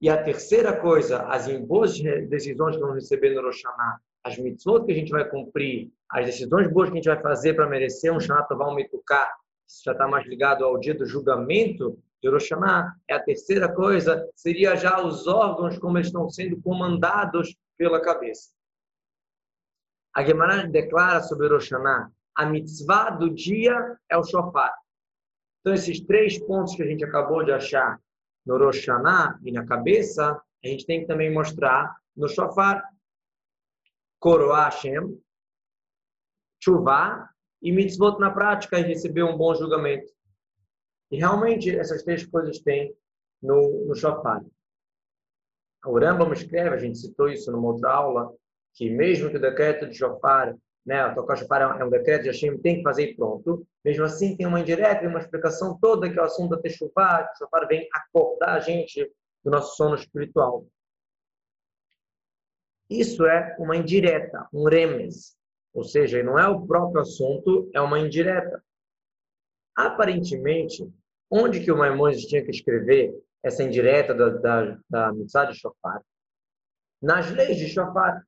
E 0.00 0.08
a 0.08 0.22
terceira 0.22 0.76
coisa, 0.76 1.22
as 1.22 1.48
boas 1.58 1.98
decisões 2.28 2.76
que 2.76 2.82
vamos 2.82 2.96
receber 2.96 3.34
no 3.34 3.42
Rosh 3.42 3.62
Hashanah, 3.64 4.00
as 4.24 4.38
mitzvot 4.38 4.84
que 4.84 4.92
a 4.92 4.94
gente 4.94 5.10
vai 5.10 5.28
cumprir, 5.28 5.90
as 6.10 6.26
decisões 6.26 6.70
boas 6.70 6.88
que 6.88 6.94
a 6.94 6.96
gente 6.96 7.08
vai 7.08 7.20
fazer 7.20 7.54
para 7.54 7.66
merecer 7.66 8.12
um 8.12 8.20
Shana 8.20 8.42
Tová, 8.44 8.70
um 8.70 8.74
Mituká, 8.74 9.28
isso 9.66 9.82
já 9.84 9.92
está 9.92 10.06
mais 10.06 10.26
ligado 10.26 10.64
ao 10.64 10.78
dia 10.78 10.94
do 10.94 11.04
julgamento 11.04 11.98
de 12.22 12.28
Rosh 12.28 12.50
é 13.08 13.14
a 13.14 13.22
terceira 13.22 13.72
coisa, 13.72 14.28
seria 14.34 14.74
já 14.76 15.00
os 15.00 15.26
órgãos 15.26 15.78
como 15.78 15.98
eles 15.98 16.08
estão 16.08 16.28
sendo 16.28 16.60
comandados 16.60 17.56
pela 17.76 18.00
cabeça. 18.00 18.50
A 20.14 20.24
Gemara 20.24 20.66
declara 20.66 21.22
sobre 21.22 21.48
Rosh 21.48 21.70
a 22.38 22.46
mitzvah 22.46 23.10
do 23.10 23.28
dia 23.28 23.98
é 24.08 24.16
o 24.16 24.22
shofar. 24.22 24.72
Então, 25.60 25.74
esses 25.74 26.00
três 26.06 26.38
pontos 26.38 26.76
que 26.76 26.82
a 26.84 26.86
gente 26.86 27.04
acabou 27.04 27.44
de 27.44 27.50
achar 27.50 28.00
no 28.46 28.56
Rosh 28.56 28.86
e 29.44 29.50
na 29.50 29.66
cabeça, 29.66 30.40
a 30.64 30.68
gente 30.68 30.86
tem 30.86 31.00
que 31.00 31.08
também 31.08 31.34
mostrar 31.34 31.96
no 32.16 32.28
shofar. 32.28 32.88
Coroar 34.20 34.66
Hashem, 34.66 35.20
chuvá 36.62 37.28
e 37.60 37.72
mitzvot 37.72 38.20
na 38.20 38.30
prática 38.30 38.78
e 38.78 38.82
receber 38.82 39.24
um 39.24 39.36
bom 39.36 39.52
julgamento. 39.56 40.12
E 41.10 41.16
realmente 41.16 41.76
essas 41.76 42.04
três 42.04 42.24
coisas 42.24 42.60
tem 42.60 42.96
no, 43.42 43.84
no 43.84 43.96
shofar. 43.96 44.44
O 45.84 45.98
Rambam 45.98 46.32
escreve, 46.32 46.76
a 46.76 46.78
gente 46.78 46.98
citou 46.98 47.28
isso 47.28 47.50
numa 47.50 47.68
outra 47.68 47.90
aula, 47.92 48.32
que 48.74 48.88
mesmo 48.90 49.28
que 49.28 49.36
o 49.36 49.40
decreto 49.40 49.88
de 49.88 49.94
shofar, 49.96 50.56
né, 50.88 51.06
tocar 51.14 51.36
shofar 51.36 51.78
é 51.78 51.84
um 51.84 51.90
decreto 51.90 52.22
de 52.22 52.28
Hashem, 52.28 52.56
tem 52.58 52.78
que 52.78 52.82
fazer 52.82 53.14
pronto, 53.14 53.66
mesmo 53.84 54.04
assim 54.04 54.34
tem 54.34 54.46
uma 54.46 54.58
indireta 54.58 55.04
e 55.04 55.06
uma 55.06 55.18
explicação 55.18 55.78
toda 55.78 56.10
que 56.10 56.18
é 56.18 56.22
o 56.22 56.24
assunto 56.24 56.56
da 56.56 56.62
que 56.62 56.68
o 56.68 56.72
shofar 56.72 57.68
vem 57.68 57.86
acordar 57.92 58.54
a 58.54 58.60
gente 58.60 59.12
do 59.44 59.50
nosso 59.50 59.76
sono 59.76 59.96
espiritual. 59.96 60.66
Isso 62.88 63.26
é 63.26 63.54
uma 63.58 63.76
indireta, 63.76 64.48
um 64.50 64.64
remes. 64.64 65.36
Ou 65.74 65.84
seja, 65.84 66.22
não 66.22 66.38
é 66.38 66.48
o 66.48 66.66
próprio 66.66 67.02
assunto, 67.02 67.70
é 67.74 67.80
uma 67.82 67.98
indireta. 67.98 68.64
Aparentemente, 69.76 70.90
onde 71.30 71.62
que 71.62 71.70
o 71.70 71.76
Maimonides 71.76 72.24
tinha 72.24 72.42
que 72.42 72.50
escrever 72.50 73.14
essa 73.42 73.62
indireta 73.62 74.14
da, 74.14 74.30
da, 74.30 74.78
da 74.88 75.12
mitzvah 75.12 75.44
de 75.44 75.60
Shofar? 75.60 76.02
Nas 77.02 77.30
leis 77.30 77.58
de 77.58 77.68
Shofar. 77.68 78.26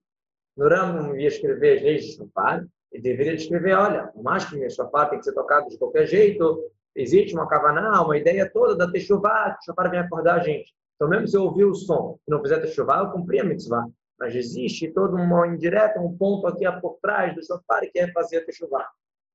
No 0.61 0.69
Rambam 0.69 1.17
ia 1.17 1.29
escrever 1.29 1.79
as 1.79 1.83
leis 1.83 2.05
de 2.05 2.17
Shofar, 2.17 2.67
ele 2.93 3.03
deveria 3.03 3.33
escrever, 3.33 3.73
olha, 3.73 4.09
por 4.09 4.23
mais 4.23 4.45
que 4.45 4.63
o 4.63 4.71
Shofar 4.71 5.09
tem 5.09 5.19
que 5.19 5.25
ser 5.25 5.33
tocado 5.33 5.71
de 5.71 5.79
qualquer 5.79 6.07
jeito, 6.07 6.71
existe 6.95 7.33
uma 7.33 7.49
kavaná, 7.49 8.03
uma 8.03 8.19
ideia 8.19 8.47
toda 8.53 8.77
da 8.77 8.93
Teshuvah, 8.93 9.57
o 9.59 9.65
Shofar 9.65 9.91
vem 9.91 10.01
acordar 10.01 10.39
a 10.39 10.43
gente. 10.43 10.71
Então, 10.97 11.09
mesmo 11.09 11.27
se 11.29 11.35
eu 11.35 11.45
ouvir 11.45 11.65
o 11.65 11.75
som 11.75 12.19
e 12.29 12.31
não 12.31 12.43
fizer 12.43 12.61
Teshuvah, 12.61 12.99
eu 12.99 13.11
cumpri 13.11 13.41
a 13.41 13.45
mitzvah. 13.45 13.87
Mas 14.19 14.37
existe 14.37 14.93
todo 14.93 15.17
uma 15.17 15.49
indireta, 15.49 15.99
um 15.99 16.15
ponto 16.15 16.47
aqui 16.47 16.71
por 16.83 16.99
trás 17.01 17.35
do 17.35 17.43
shofar 17.43 17.81
que 17.91 17.99
é 17.99 18.13
fazer 18.13 18.37
a 18.37 18.45
techuvá. 18.45 18.87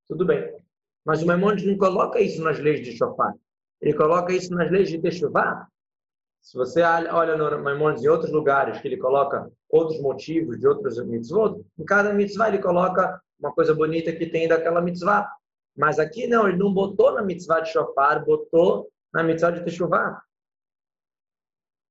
Tudo 0.07 0.27
bem. 0.27 0.55
Mas 1.03 1.23
o 1.23 1.25
Maimonides 1.25 1.65
não 1.65 1.75
coloca 1.75 2.21
isso 2.21 2.43
nas 2.43 2.59
leis 2.59 2.85
de 2.85 2.95
shofar. 2.95 3.33
Ele 3.81 3.95
coloca 3.95 4.31
isso 4.31 4.53
nas 4.53 4.69
leis 4.69 4.89
de 4.89 4.99
techuvá. 5.01 5.67
Se 6.45 6.55
você 6.55 6.83
olha 6.83 7.35
no 7.35 7.63
Maimonides 7.63 8.03
em 8.03 8.07
outros 8.07 8.31
lugares, 8.31 8.79
que 8.79 8.87
ele 8.87 8.97
coloca 8.97 9.51
outros 9.67 9.99
motivos 9.99 10.59
de 10.59 10.67
outros 10.67 11.03
mitzvot, 11.03 11.65
em 11.75 11.83
cada 11.83 12.13
mitzvah 12.13 12.49
ele 12.49 12.61
coloca 12.61 13.19
uma 13.39 13.51
coisa 13.51 13.73
bonita 13.73 14.15
que 14.15 14.27
tem 14.27 14.47
daquela 14.47 14.79
mitzvah. 14.79 15.27
Mas 15.75 15.97
aqui 15.97 16.27
não, 16.27 16.47
ele 16.47 16.57
não 16.57 16.71
botou 16.71 17.11
na 17.13 17.23
mitzvah 17.23 17.61
de 17.61 17.71
shofar, 17.71 18.23
botou 18.23 18.87
na 19.11 19.23
mitzvah 19.23 19.49
de 19.49 19.65
techuvá. 19.65 20.21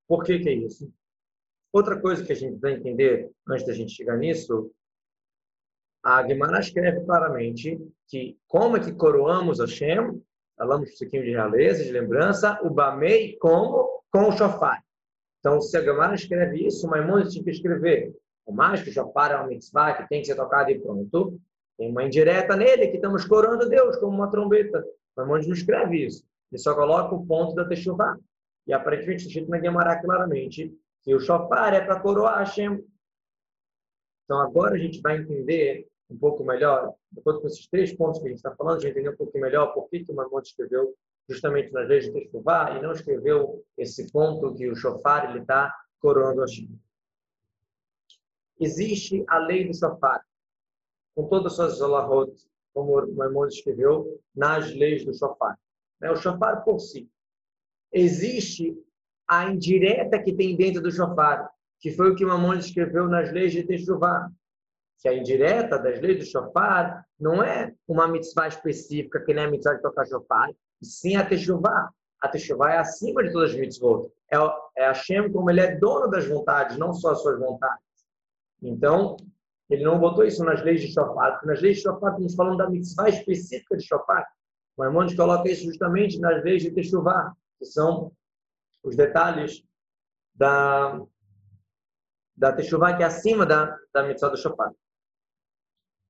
Por 0.07 0.23
que 0.23 0.39
que 0.39 0.49
é 0.49 0.53
isso? 0.53 0.89
Outra 1.73 2.01
coisa 2.01 2.25
que 2.25 2.33
a 2.33 2.37
gente 2.37 2.57
vai 2.61 2.75
entender 2.75 3.33
antes 3.49 3.67
da 3.67 3.73
gente 3.73 3.93
chegar 3.93 4.17
nisso, 4.17 4.71
a 6.01 6.23
Guimarães 6.23 6.67
escreve 6.67 7.05
claramente 7.05 7.85
que 8.07 8.39
como 8.47 8.77
é 8.77 8.81
que 8.81 8.93
coroamos 8.93 9.61
a 9.61 9.67
Shem, 9.67 10.23
falamos 10.57 10.91
um 10.93 10.97
pouquinho 10.97 11.25
de 11.25 11.31
realeza, 11.31 11.83
de 11.83 11.91
lembrança, 11.91 12.61
o 12.63 12.71
Bamei 12.71 13.37
como 13.39 13.94
com 14.15 14.29
o 14.29 14.33
Shofar. 14.33 14.81
Então, 15.41 15.61
se 15.61 15.77
a 15.77 15.81
Guimarães 15.81 16.21
escreve 16.21 16.65
isso, 16.65 16.87
o 16.87 16.91
Maimonides 16.91 17.33
tinha 17.33 17.43
que 17.43 17.51
escrever. 17.51 18.15
O 18.47 18.53
mais 18.53 18.81
que 18.81 18.91
o 18.91 18.93
Shofar 18.93 19.33
é 19.33 19.37
uma 19.37 19.49
mitzvah 19.49 19.93
que 19.93 20.09
tem 20.09 20.21
que 20.21 20.29
ser 20.29 20.37
tocado 20.37 20.71
e 20.71 20.79
pronto, 20.79 21.41
tem 21.77 21.91
uma 21.91 22.05
indireta 22.05 22.55
nele 22.55 22.87
que 22.87 22.97
estamos 22.97 23.25
corando 23.25 23.69
Deus 23.69 23.97
como 23.97 24.17
uma 24.17 24.31
trombeta. 24.31 24.87
O 25.17 25.21
Maimonides 25.21 25.49
não 25.49 25.57
escreve 25.57 26.07
isso. 26.07 26.25
Ele 26.53 26.61
só 26.61 26.77
coloca 26.77 27.13
o 27.13 27.27
ponto 27.27 27.57
da 27.57 27.65
Teshuvah. 27.65 28.17
E 28.69 28.73
aparentemente, 28.73 29.27
escrito 29.27 29.51
na 29.51 29.59
Guimarães 29.59 30.01
claramente 30.01 30.73
que 31.03 31.13
o 31.13 31.19
shofar 31.19 31.75
é 31.75 31.81
para 31.81 31.99
coroar 31.99 32.39
Hashem. 32.39 32.87
Então 34.25 34.41
agora 34.41 34.77
a 34.77 34.79
gente 34.79 35.01
vai 35.01 35.19
entender 35.19 35.89
um 36.09 36.17
pouco 36.17 36.45
melhor, 36.45 36.95
depois 37.11 37.39
com 37.39 37.49
esses 37.49 37.67
três 37.67 37.93
pontos 37.93 38.21
que 38.21 38.27
a 38.27 38.29
gente 38.29 38.39
está 38.39 38.55
falando, 38.55 38.77
a 38.77 38.81
gente 38.81 38.93
entender 38.93 39.11
um 39.11 39.17
pouco 39.17 39.37
melhor 39.39 39.75
por 39.75 39.89
que, 39.91 40.05
que 40.05 40.13
o 40.13 40.15
Maimonides 40.15 40.51
escreveu 40.51 40.95
justamente 41.29 41.73
nas 41.73 41.89
leis 41.89 42.05
de 42.05 42.13
Teshuvah 42.13 42.77
e 42.77 42.83
não 42.83 42.93
escreveu 42.93 43.65
esse 43.77 44.11
ponto 44.13 44.55
que 44.55 44.69
o 44.69 44.77
shofar 44.77 45.31
ele 45.31 45.41
está 45.41 45.75
coroando 45.99 46.41
Hashem. 46.41 46.69
Existe 48.61 49.25
a 49.29 49.39
lei 49.39 49.67
do 49.67 49.77
shofar, 49.77 50.25
com 51.15 51.27
todas 51.29 51.59
as 51.59 51.79
suas 51.79 52.49
como 52.73 52.99
o 52.99 53.15
Maimonides 53.15 53.59
escreveu, 53.59 54.21
nas 54.35 54.73
leis 54.75 55.05
do 55.05 55.15
shofar. 55.15 55.59
Né, 56.01 56.11
o 56.11 56.17
shofar 56.17 56.65
por 56.65 56.81
si. 56.81 57.09
Existe 57.93 58.77
a 59.27 59.49
indireta 59.49 60.21
que 60.21 60.33
tem 60.33 60.57
dentro 60.57 60.83
do 60.83 60.91
shofar, 60.91 61.49
que 61.81 61.93
foi 61.93 62.11
o 62.11 62.15
que 62.15 62.25
Maimonides 62.25 62.67
escreveu 62.67 63.09
nas 63.09 63.33
leis 63.33 63.53
de 63.53 63.63
Teshuvah. 63.63 64.31
Que 64.99 65.09
a 65.09 65.15
indireta 65.15 65.79
das 65.79 66.01
leis 66.01 66.19
do 66.19 66.25
shofar 66.25 67.07
não 67.19 67.43
é 67.43 67.75
uma 67.87 68.09
mitzvah 68.09 68.49
específica, 68.49 69.21
que 69.21 69.33
nem 69.33 69.45
a 69.45 69.51
mitzvah 69.51 69.75
de 69.75 69.83
tocar 69.83 70.07
shofar, 70.07 70.51
sim 70.83 71.17
a 71.17 71.27
Teshuvah. 71.27 71.91
A 72.21 72.29
Teshuvah 72.29 72.73
é 72.73 72.79
acima 72.79 73.23
de 73.23 73.33
todas 73.33 73.51
as 73.51 73.57
mitzvot. 73.57 74.11
É, 74.33 74.37
é 74.83 74.87
Hashem 74.87 75.31
como 75.33 75.51
ele 75.51 75.61
é 75.61 75.77
dono 75.77 76.09
das 76.09 76.27
vontades, 76.27 76.77
não 76.77 76.93
só 76.93 77.13
as 77.13 77.23
suas 77.23 77.39
vontades. 77.39 77.85
Então, 78.63 79.17
ele 79.69 79.85
não 79.85 79.99
botou 79.99 80.25
isso 80.25 80.43
nas 80.45 80.63
leis 80.63 80.81
de 80.81 80.93
shofar, 80.93 81.33
porque 81.33 81.47
nas 81.47 81.61
leis 81.61 81.77
de 81.77 81.83
shofar 81.83 82.13
estamos 82.13 82.35
falando 82.35 82.57
da 82.57 82.71
mitzvah 82.71 83.09
específica 83.09 83.77
de 83.77 83.85
shofar. 83.85 84.27
O 84.77 84.83
Maimonides 84.83 85.17
coloca 85.17 85.51
isso 85.51 85.65
justamente 85.65 86.19
nas 86.19 86.43
leis 86.43 86.63
de 86.63 86.71
Teshuvah, 86.71 87.33
que 87.59 87.65
são 87.67 88.13
os 88.83 88.97
detalhes 88.97 89.63
da, 90.35 91.01
da 92.37 92.53
Teshuvah, 92.53 92.97
que 92.97 93.03
é 93.03 93.07
acima 93.07 93.47
da, 93.47 93.77
da 93.93 94.03
mitzvah 94.03 94.29
do 94.29 94.37
Shofar. 94.37 94.73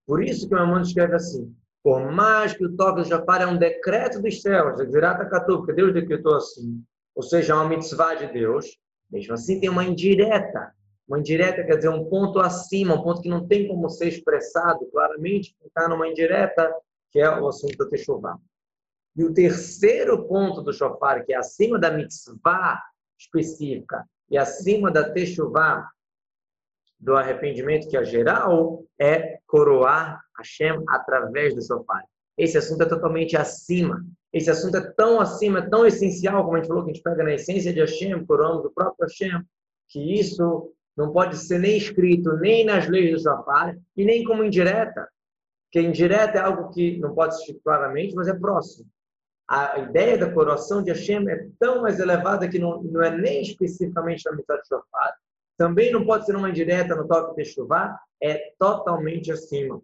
Por 0.06 0.22
isso 0.22 0.48
que 0.48 0.54
o 0.54 0.58
Maimonides 0.58 0.88
escreve 0.88 1.14
assim, 1.14 1.56
por 1.84 2.10
mais 2.10 2.54
que 2.54 2.64
o 2.64 2.74
toque 2.74 3.02
do 3.02 3.06
Shofar 3.06 3.42
é 3.42 3.46
um 3.46 3.58
decreto 3.58 4.22
dos 4.22 4.40
céus, 4.40 4.80
é 4.80 4.86
Zirata 4.86 5.26
Katu, 5.26 5.58
porque 5.58 5.74
Deus 5.74 5.92
decretou 5.92 6.34
assim, 6.34 6.82
ou 7.14 7.22
seja, 7.22 7.52
é 7.52 7.56
uma 7.56 7.68
mitzvah 7.68 8.14
de 8.14 8.32
Deus, 8.32 8.78
mesmo 9.10 9.34
assim 9.34 9.60
tem 9.60 9.68
uma 9.68 9.84
indireta. 9.84 10.74
Uma 11.06 11.18
indireta 11.18 11.62
quer 11.62 11.76
dizer 11.76 11.90
um 11.90 12.06
ponto 12.06 12.40
acima, 12.40 12.94
um 12.94 13.02
ponto 13.02 13.20
que 13.20 13.28
não 13.28 13.46
tem 13.46 13.68
como 13.68 13.90
ser 13.90 14.08
expressado 14.08 14.86
claramente, 14.90 15.54
está 15.62 15.86
numa 15.86 16.08
indireta, 16.08 16.74
que 17.12 17.20
é 17.20 17.28
o 17.28 17.46
assunto 17.46 17.76
da 17.76 17.86
Teshuvah. 17.86 18.38
E 19.14 19.22
o 19.22 19.34
terceiro 19.34 20.26
ponto 20.26 20.62
do 20.62 20.72
shofar, 20.72 21.22
que 21.22 21.34
é 21.34 21.36
acima 21.36 21.78
da 21.78 21.90
mitzvah 21.90 22.82
específica 23.18 24.08
e 24.30 24.38
acima 24.38 24.90
da 24.90 25.08
techuvá, 25.12 25.86
do 26.98 27.14
arrependimento, 27.14 27.88
que 27.88 27.96
é 27.96 28.04
geral, 28.04 28.82
é 28.98 29.38
coroar 29.46 30.23
Hashem 30.38 30.82
através 30.88 31.54
do 31.54 31.64
shofar. 31.64 32.04
Esse 32.36 32.58
assunto 32.58 32.82
é 32.82 32.86
totalmente 32.86 33.36
acima. 33.36 34.04
Esse 34.32 34.50
assunto 34.50 34.76
é 34.76 34.80
tão 34.80 35.20
acima, 35.20 35.60
é 35.60 35.68
tão 35.68 35.86
essencial, 35.86 36.44
como 36.44 36.56
a 36.56 36.58
gente 36.58 36.68
falou, 36.68 36.84
que 36.84 36.90
a 36.90 36.94
gente 36.94 37.02
pega 37.02 37.22
na 37.22 37.34
essência 37.34 37.72
de 37.72 37.80
Hashem, 37.80 38.24
coroamos 38.26 38.64
o 38.64 38.70
próprio 38.70 39.06
Hashem, 39.06 39.40
que 39.88 40.18
isso 40.18 40.72
não 40.96 41.12
pode 41.12 41.36
ser 41.36 41.58
nem 41.58 41.76
escrito 41.76 42.36
nem 42.36 42.64
nas 42.64 42.88
leis 42.88 43.12
do 43.12 43.30
shofar 43.30 43.76
e 43.96 44.04
nem 44.04 44.24
como 44.24 44.44
indireta. 44.44 45.08
Que 45.70 45.80
indireta 45.80 46.38
é 46.38 46.40
algo 46.40 46.70
que 46.70 46.98
não 46.98 47.14
pode 47.14 47.44
ser 47.44 47.54
claramente, 47.64 48.14
mas 48.14 48.28
é 48.28 48.34
próximo. 48.34 48.88
A 49.48 49.78
ideia 49.78 50.16
da 50.16 50.32
coroação 50.32 50.82
de 50.82 50.90
Hashem 50.90 51.28
é 51.28 51.48
tão 51.58 51.82
mais 51.82 52.00
elevada 52.00 52.48
que 52.48 52.58
não, 52.58 52.82
não 52.82 53.02
é 53.02 53.16
nem 53.16 53.42
especificamente 53.42 54.24
na 54.24 54.32
mitzvah 54.32 54.56
de 54.56 54.68
shofar, 54.68 55.14
também 55.56 55.92
não 55.92 56.04
pode 56.04 56.26
ser 56.26 56.34
uma 56.34 56.50
indireta 56.50 56.96
no 56.96 57.06
toque 57.06 57.36
de 57.36 57.44
chuva, 57.48 57.98
é 58.20 58.52
totalmente 58.58 59.30
acima. 59.30 59.80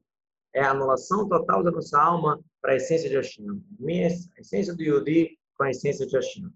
É 0.54 0.60
a 0.60 0.70
anulação 0.70 1.28
total 1.28 1.62
da 1.62 1.70
nossa 1.70 2.00
alma 2.00 2.40
para 2.60 2.72
a 2.72 2.76
essência 2.76 3.08
de 3.08 3.16
Hashem. 3.16 3.62
A 4.36 4.40
essência 4.40 4.74
do 4.74 4.82
Yodi 4.82 5.38
com 5.56 5.64
a 5.64 5.70
essência 5.70 6.06
de 6.06 6.16
Hashem. 6.16 6.50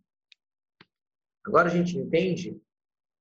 Agora 1.47 1.69
a 1.69 1.71
gente 1.71 1.97
entende 1.99 2.59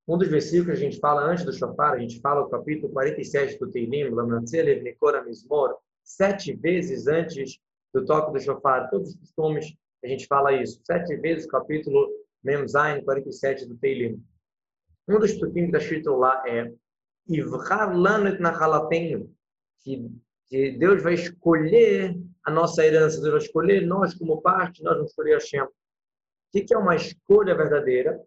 um 0.08 0.18
dos 0.18 0.28
versículos 0.28 0.66
que 0.66 0.84
a 0.84 0.90
gente 0.90 0.98
fala 0.98 1.22
antes 1.22 1.44
do 1.44 1.52
Shofar, 1.52 1.94
a 1.94 1.98
gente 1.98 2.20
fala 2.20 2.42
o 2.42 2.48
capítulo 2.48 2.92
47 2.92 3.58
do 3.58 3.70
Teilim, 3.70 4.10
Lamnatzelev 4.10 4.82
Nikora 4.82 5.22
Mismor, 5.22 5.76
sete 6.02 6.54
vezes 6.54 7.06
antes 7.06 7.58
do 7.92 8.04
toque 8.04 8.32
do 8.32 8.40
Shofar. 8.40 8.90
Todos 8.90 9.10
os 9.10 9.16
costumes 9.16 9.74
a 10.02 10.08
gente 10.08 10.26
fala 10.26 10.52
isso. 10.52 10.80
Sete 10.84 11.16
vezes 11.16 11.46
o 11.46 11.48
capítulo 11.48 12.10
Memzain 12.42 13.02
47 13.02 13.66
do 13.66 13.76
Teilim. 13.76 14.22
Um 15.08 15.18
dos 15.18 15.32
que 15.32 15.44
está 15.46 15.78
escrito 15.78 16.14
lá 16.14 16.42
é 16.46 16.72
Ivchar 17.26 17.96
lanet 17.96 18.40
nachalatenho, 18.40 19.34
que, 19.80 20.10
que 20.48 20.72
Deus 20.72 21.02
vai 21.02 21.14
escolher 21.14 22.16
a 22.44 22.50
nossa 22.50 22.84
herança, 22.84 23.20
Deus 23.20 23.32
vai 23.32 23.42
escolher 23.42 23.86
nós 23.86 24.14
como 24.14 24.40
parte, 24.40 24.82
nós 24.82 24.94
vamos 24.94 25.10
escolher 25.10 25.34
Hashem. 25.34 25.62
O 25.62 25.70
que 26.50 26.72
é 26.72 26.78
uma 26.78 26.94
escolha 26.94 27.54
verdadeira? 27.54 28.20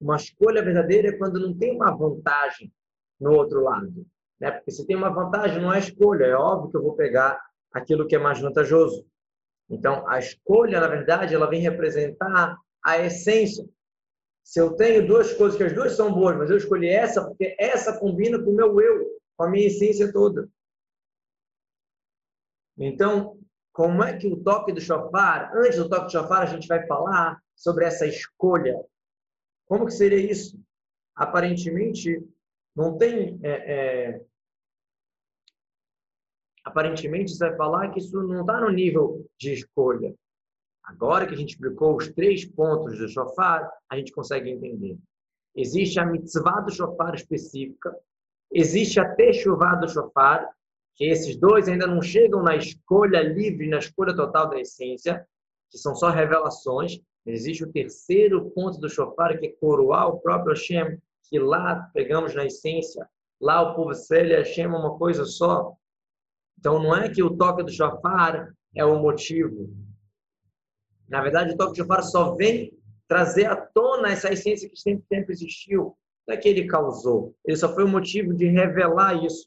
Uma 0.00 0.16
escolha 0.16 0.62
verdadeira 0.62 1.08
é 1.08 1.18
quando 1.18 1.40
não 1.40 1.56
tem 1.56 1.74
uma 1.74 1.94
vantagem 1.94 2.72
no 3.20 3.32
outro 3.32 3.62
lado. 3.62 4.06
Né? 4.40 4.50
Porque 4.50 4.70
se 4.70 4.86
tem 4.86 4.96
uma 4.96 5.10
vantagem, 5.10 5.60
não 5.60 5.72
é 5.72 5.78
escolha. 5.78 6.24
É 6.24 6.34
óbvio 6.34 6.70
que 6.70 6.76
eu 6.76 6.82
vou 6.82 6.94
pegar 6.94 7.38
aquilo 7.72 8.06
que 8.06 8.16
é 8.16 8.18
mais 8.18 8.40
vantajoso. 8.40 9.06
Então, 9.68 10.08
a 10.08 10.18
escolha, 10.18 10.80
na 10.80 10.88
verdade, 10.88 11.34
ela 11.34 11.48
vem 11.48 11.60
representar 11.60 12.56
a 12.84 12.98
essência. 12.98 13.64
Se 14.42 14.60
eu 14.60 14.76
tenho 14.76 15.06
duas 15.06 15.32
coisas 15.32 15.56
que 15.56 15.64
as 15.64 15.72
duas 15.72 15.92
são 15.92 16.12
boas, 16.12 16.36
mas 16.36 16.50
eu 16.50 16.58
escolhi 16.58 16.88
essa 16.88 17.24
porque 17.24 17.56
essa 17.58 17.98
combina 17.98 18.38
com 18.38 18.50
o 18.50 18.54
meu 18.54 18.78
eu, 18.80 19.06
com 19.36 19.44
a 19.44 19.50
minha 19.50 19.66
essência 19.66 20.12
toda. 20.12 20.48
Então, 22.76 23.38
como 23.72 24.02
é 24.02 24.16
que 24.16 24.26
o 24.26 24.42
toque 24.42 24.72
do 24.72 24.80
chofar, 24.80 25.52
antes 25.54 25.78
do 25.78 25.88
toque 25.88 26.06
do 26.06 26.12
chofar, 26.12 26.42
a 26.42 26.46
gente 26.46 26.66
vai 26.66 26.86
falar 26.86 27.40
sobre 27.54 27.84
essa 27.84 28.06
escolha. 28.06 28.74
Como 29.66 29.86
que 29.86 29.92
seria 29.92 30.18
isso? 30.18 30.60
Aparentemente, 31.14 32.22
não 32.74 32.96
tem... 32.96 33.38
É, 33.42 33.50
é... 33.50 34.20
Aparentemente, 36.64 37.32
você 37.32 37.48
vai 37.48 37.56
falar 37.56 37.90
que 37.90 37.98
isso 37.98 38.20
não 38.22 38.40
está 38.40 38.60
no 38.60 38.70
nível 38.70 39.26
de 39.38 39.52
escolha. 39.52 40.14
Agora 40.84 41.26
que 41.26 41.34
a 41.34 41.36
gente 41.36 41.50
explicou 41.50 41.96
os 41.96 42.08
três 42.12 42.44
pontos 42.44 42.98
do 42.98 43.08
shofar, 43.08 43.70
a 43.88 43.96
gente 43.96 44.12
consegue 44.12 44.50
entender. 44.50 44.98
Existe 45.56 45.98
a 45.98 46.06
mitzvah 46.06 46.60
do 46.60 46.72
shofar 46.72 47.14
específica, 47.14 47.96
existe 48.52 49.00
a 49.00 49.14
techuvá 49.14 49.74
do 49.76 49.88
shofar, 49.88 50.48
que 50.94 51.04
esses 51.04 51.36
dois 51.36 51.68
ainda 51.68 51.86
não 51.86 52.00
chegam 52.00 52.42
na 52.42 52.56
escolha 52.56 53.20
livre, 53.22 53.68
na 53.68 53.78
escolha 53.78 54.14
total 54.14 54.48
da 54.48 54.60
essência, 54.60 55.26
que 55.70 55.78
são 55.78 55.94
só 55.94 56.10
revelações. 56.10 57.00
Existe 57.26 57.64
o 57.64 57.72
terceiro 57.72 58.50
ponto 58.50 58.78
do 58.78 58.88
shofar, 58.88 59.38
que 59.38 59.46
é 59.46 59.52
coroar 59.60 60.08
o 60.08 60.20
próprio 60.20 60.54
Hashem, 60.54 60.98
que 61.28 61.38
lá 61.38 61.90
pegamos 61.94 62.34
na 62.34 62.44
essência, 62.44 63.08
lá 63.40 63.62
o 63.62 63.74
povo 63.74 63.94
Sele 63.94 64.36
Hashem 64.36 64.64
é 64.64 64.68
uma 64.68 64.98
coisa 64.98 65.24
só. 65.24 65.72
Então 66.58 66.82
não 66.82 66.94
é 66.94 67.08
que 67.08 67.22
o 67.22 67.36
toque 67.36 67.62
do 67.62 67.72
shofar 67.72 68.54
é 68.74 68.84
o 68.84 69.00
motivo, 69.00 69.70
na 71.08 71.22
verdade, 71.22 71.52
o 71.52 71.56
toque 71.56 71.72
de 71.72 71.78
shofar 71.78 72.02
só 72.02 72.34
vem 72.34 72.72
trazer 73.06 73.46
à 73.46 73.56
tona 73.56 74.08
essa 74.08 74.32
essência 74.32 74.68
que 74.68 74.76
sempre, 74.76 75.04
sempre 75.06 75.32
existiu. 75.32 75.96
Não 76.26 76.34
é 76.34 76.38
que 76.38 76.48
ele 76.48 76.66
causou. 76.66 77.34
Ele 77.44 77.56
só 77.56 77.72
foi 77.74 77.84
o 77.84 77.88
motivo 77.88 78.32
de 78.32 78.46
revelar 78.46 79.22
isso. 79.22 79.46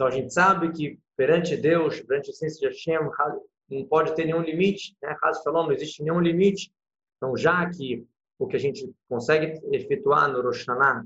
Então 0.00 0.08
a 0.08 0.12
gente 0.12 0.32
sabe 0.32 0.72
que 0.72 0.98
perante 1.14 1.54
Deus, 1.58 2.00
perante 2.00 2.30
a 2.30 2.32
essência 2.32 2.58
de 2.58 2.74
Hashem, 2.74 3.06
não 3.68 3.84
pode 3.84 4.14
ter 4.16 4.24
nenhum 4.24 4.40
limite. 4.40 4.96
Né? 5.02 5.14
Caso 5.20 5.42
falou, 5.42 5.64
não 5.64 5.72
existe 5.72 6.02
nenhum 6.02 6.20
limite. 6.20 6.72
Então, 7.18 7.36
já 7.36 7.68
que 7.68 8.06
o 8.38 8.46
que 8.46 8.56
a 8.56 8.58
gente 8.58 8.90
consegue 9.06 9.60
efetuar 9.70 10.32
no 10.32 10.40
Rosh 10.40 10.66
Hashanah 10.66 11.04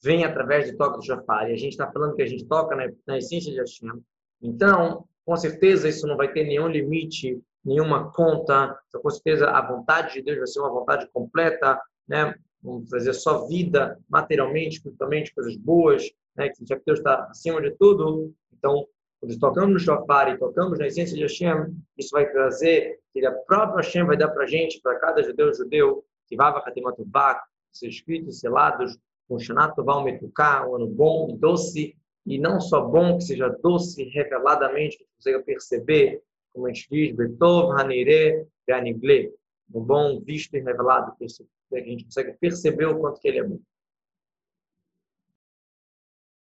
vem 0.00 0.24
através 0.24 0.70
do 0.70 0.78
toque 0.78 0.98
do 0.98 1.04
shofar, 1.04 1.50
e 1.50 1.52
a 1.52 1.56
gente 1.56 1.72
está 1.72 1.90
falando 1.90 2.14
que 2.14 2.22
a 2.22 2.26
gente 2.26 2.46
toca 2.46 2.76
na, 2.76 2.88
na 3.08 3.18
essência 3.18 3.50
de 3.50 3.58
Hashem, 3.58 4.00
então, 4.40 5.04
com 5.24 5.36
certeza, 5.36 5.88
isso 5.88 6.06
não 6.06 6.16
vai 6.16 6.32
ter 6.32 6.44
nenhum 6.44 6.68
limite 6.68 7.42
nenhuma 7.64 8.12
conta. 8.12 8.78
Então, 8.86 9.02
com 9.02 9.10
certeza, 9.10 9.50
a 9.50 9.60
vontade 9.66 10.14
de 10.14 10.22
Deus 10.22 10.38
vai 10.38 10.46
ser 10.46 10.60
uma 10.60 10.70
vontade 10.70 11.08
completa, 11.12 11.76
né? 12.06 12.32
Vamos 12.62 12.88
trazer 12.88 13.14
só 13.14 13.48
vida, 13.48 13.98
materialmente, 14.08 14.76
espiritualmente, 14.76 15.34
coisas 15.34 15.56
boas, 15.56 16.08
né? 16.38 16.48
Que 16.48 16.64
já 16.66 16.76
que 16.76 16.84
Deus 16.86 16.98
está 17.00 17.24
acima 17.24 17.60
de 17.60 17.72
tudo. 17.72 18.32
Então, 18.56 18.86
quando 19.20 19.38
tocamos 19.38 19.72
no 19.72 19.78
shofar 19.78 20.32
e 20.32 20.38
tocamos 20.38 20.78
na 20.78 20.86
essência 20.86 21.16
de 21.16 21.22
Hashem, 21.22 21.76
isso 21.96 22.10
vai 22.12 22.30
trazer, 22.30 22.98
que 23.12 23.24
a 23.26 23.32
própria 23.32 23.82
Hashem 23.82 24.04
vai 24.04 24.16
dar 24.16 24.28
para 24.28 24.46
gente, 24.46 24.80
para 24.80 24.98
cada 24.98 25.22
judeu 25.22 25.52
judeu, 25.52 26.04
que 26.26 26.36
vai 26.36 26.50
Hatematubak, 26.50 27.40
ser 27.72 27.88
escritos, 27.88 28.40
selados, 28.40 28.96
com 29.28 29.38
Shanat 29.38 29.74
Toval 29.74 30.04
Metuká, 30.04 30.66
um 30.66 30.76
ano 30.76 30.86
bom 30.86 31.28
e 31.30 31.36
doce, 31.36 31.96
e 32.24 32.38
não 32.38 32.60
só 32.60 32.80
bom, 32.80 33.18
que 33.18 33.24
seja 33.24 33.48
doce 33.62 34.04
reveladamente, 34.04 34.98
que 34.98 35.06
consiga 35.16 35.42
perceber 35.42 36.22
como 36.52 36.66
a 36.66 36.72
gente 36.72 36.88
diz, 36.90 37.14
Betov, 37.14 37.72
Hanire, 37.78 38.46
Beanigle, 38.66 39.32
no 39.68 39.80
bom 39.80 40.20
visto 40.20 40.56
e 40.56 40.60
revelado, 40.60 41.14
que 41.16 41.24
a 41.24 41.80
gente 41.80 42.04
consegue 42.04 42.32
perceber 42.40 42.86
o 42.86 42.98
quanto 42.98 43.20
que 43.20 43.28
ele 43.28 43.38
é 43.38 43.44
bom. 43.44 43.60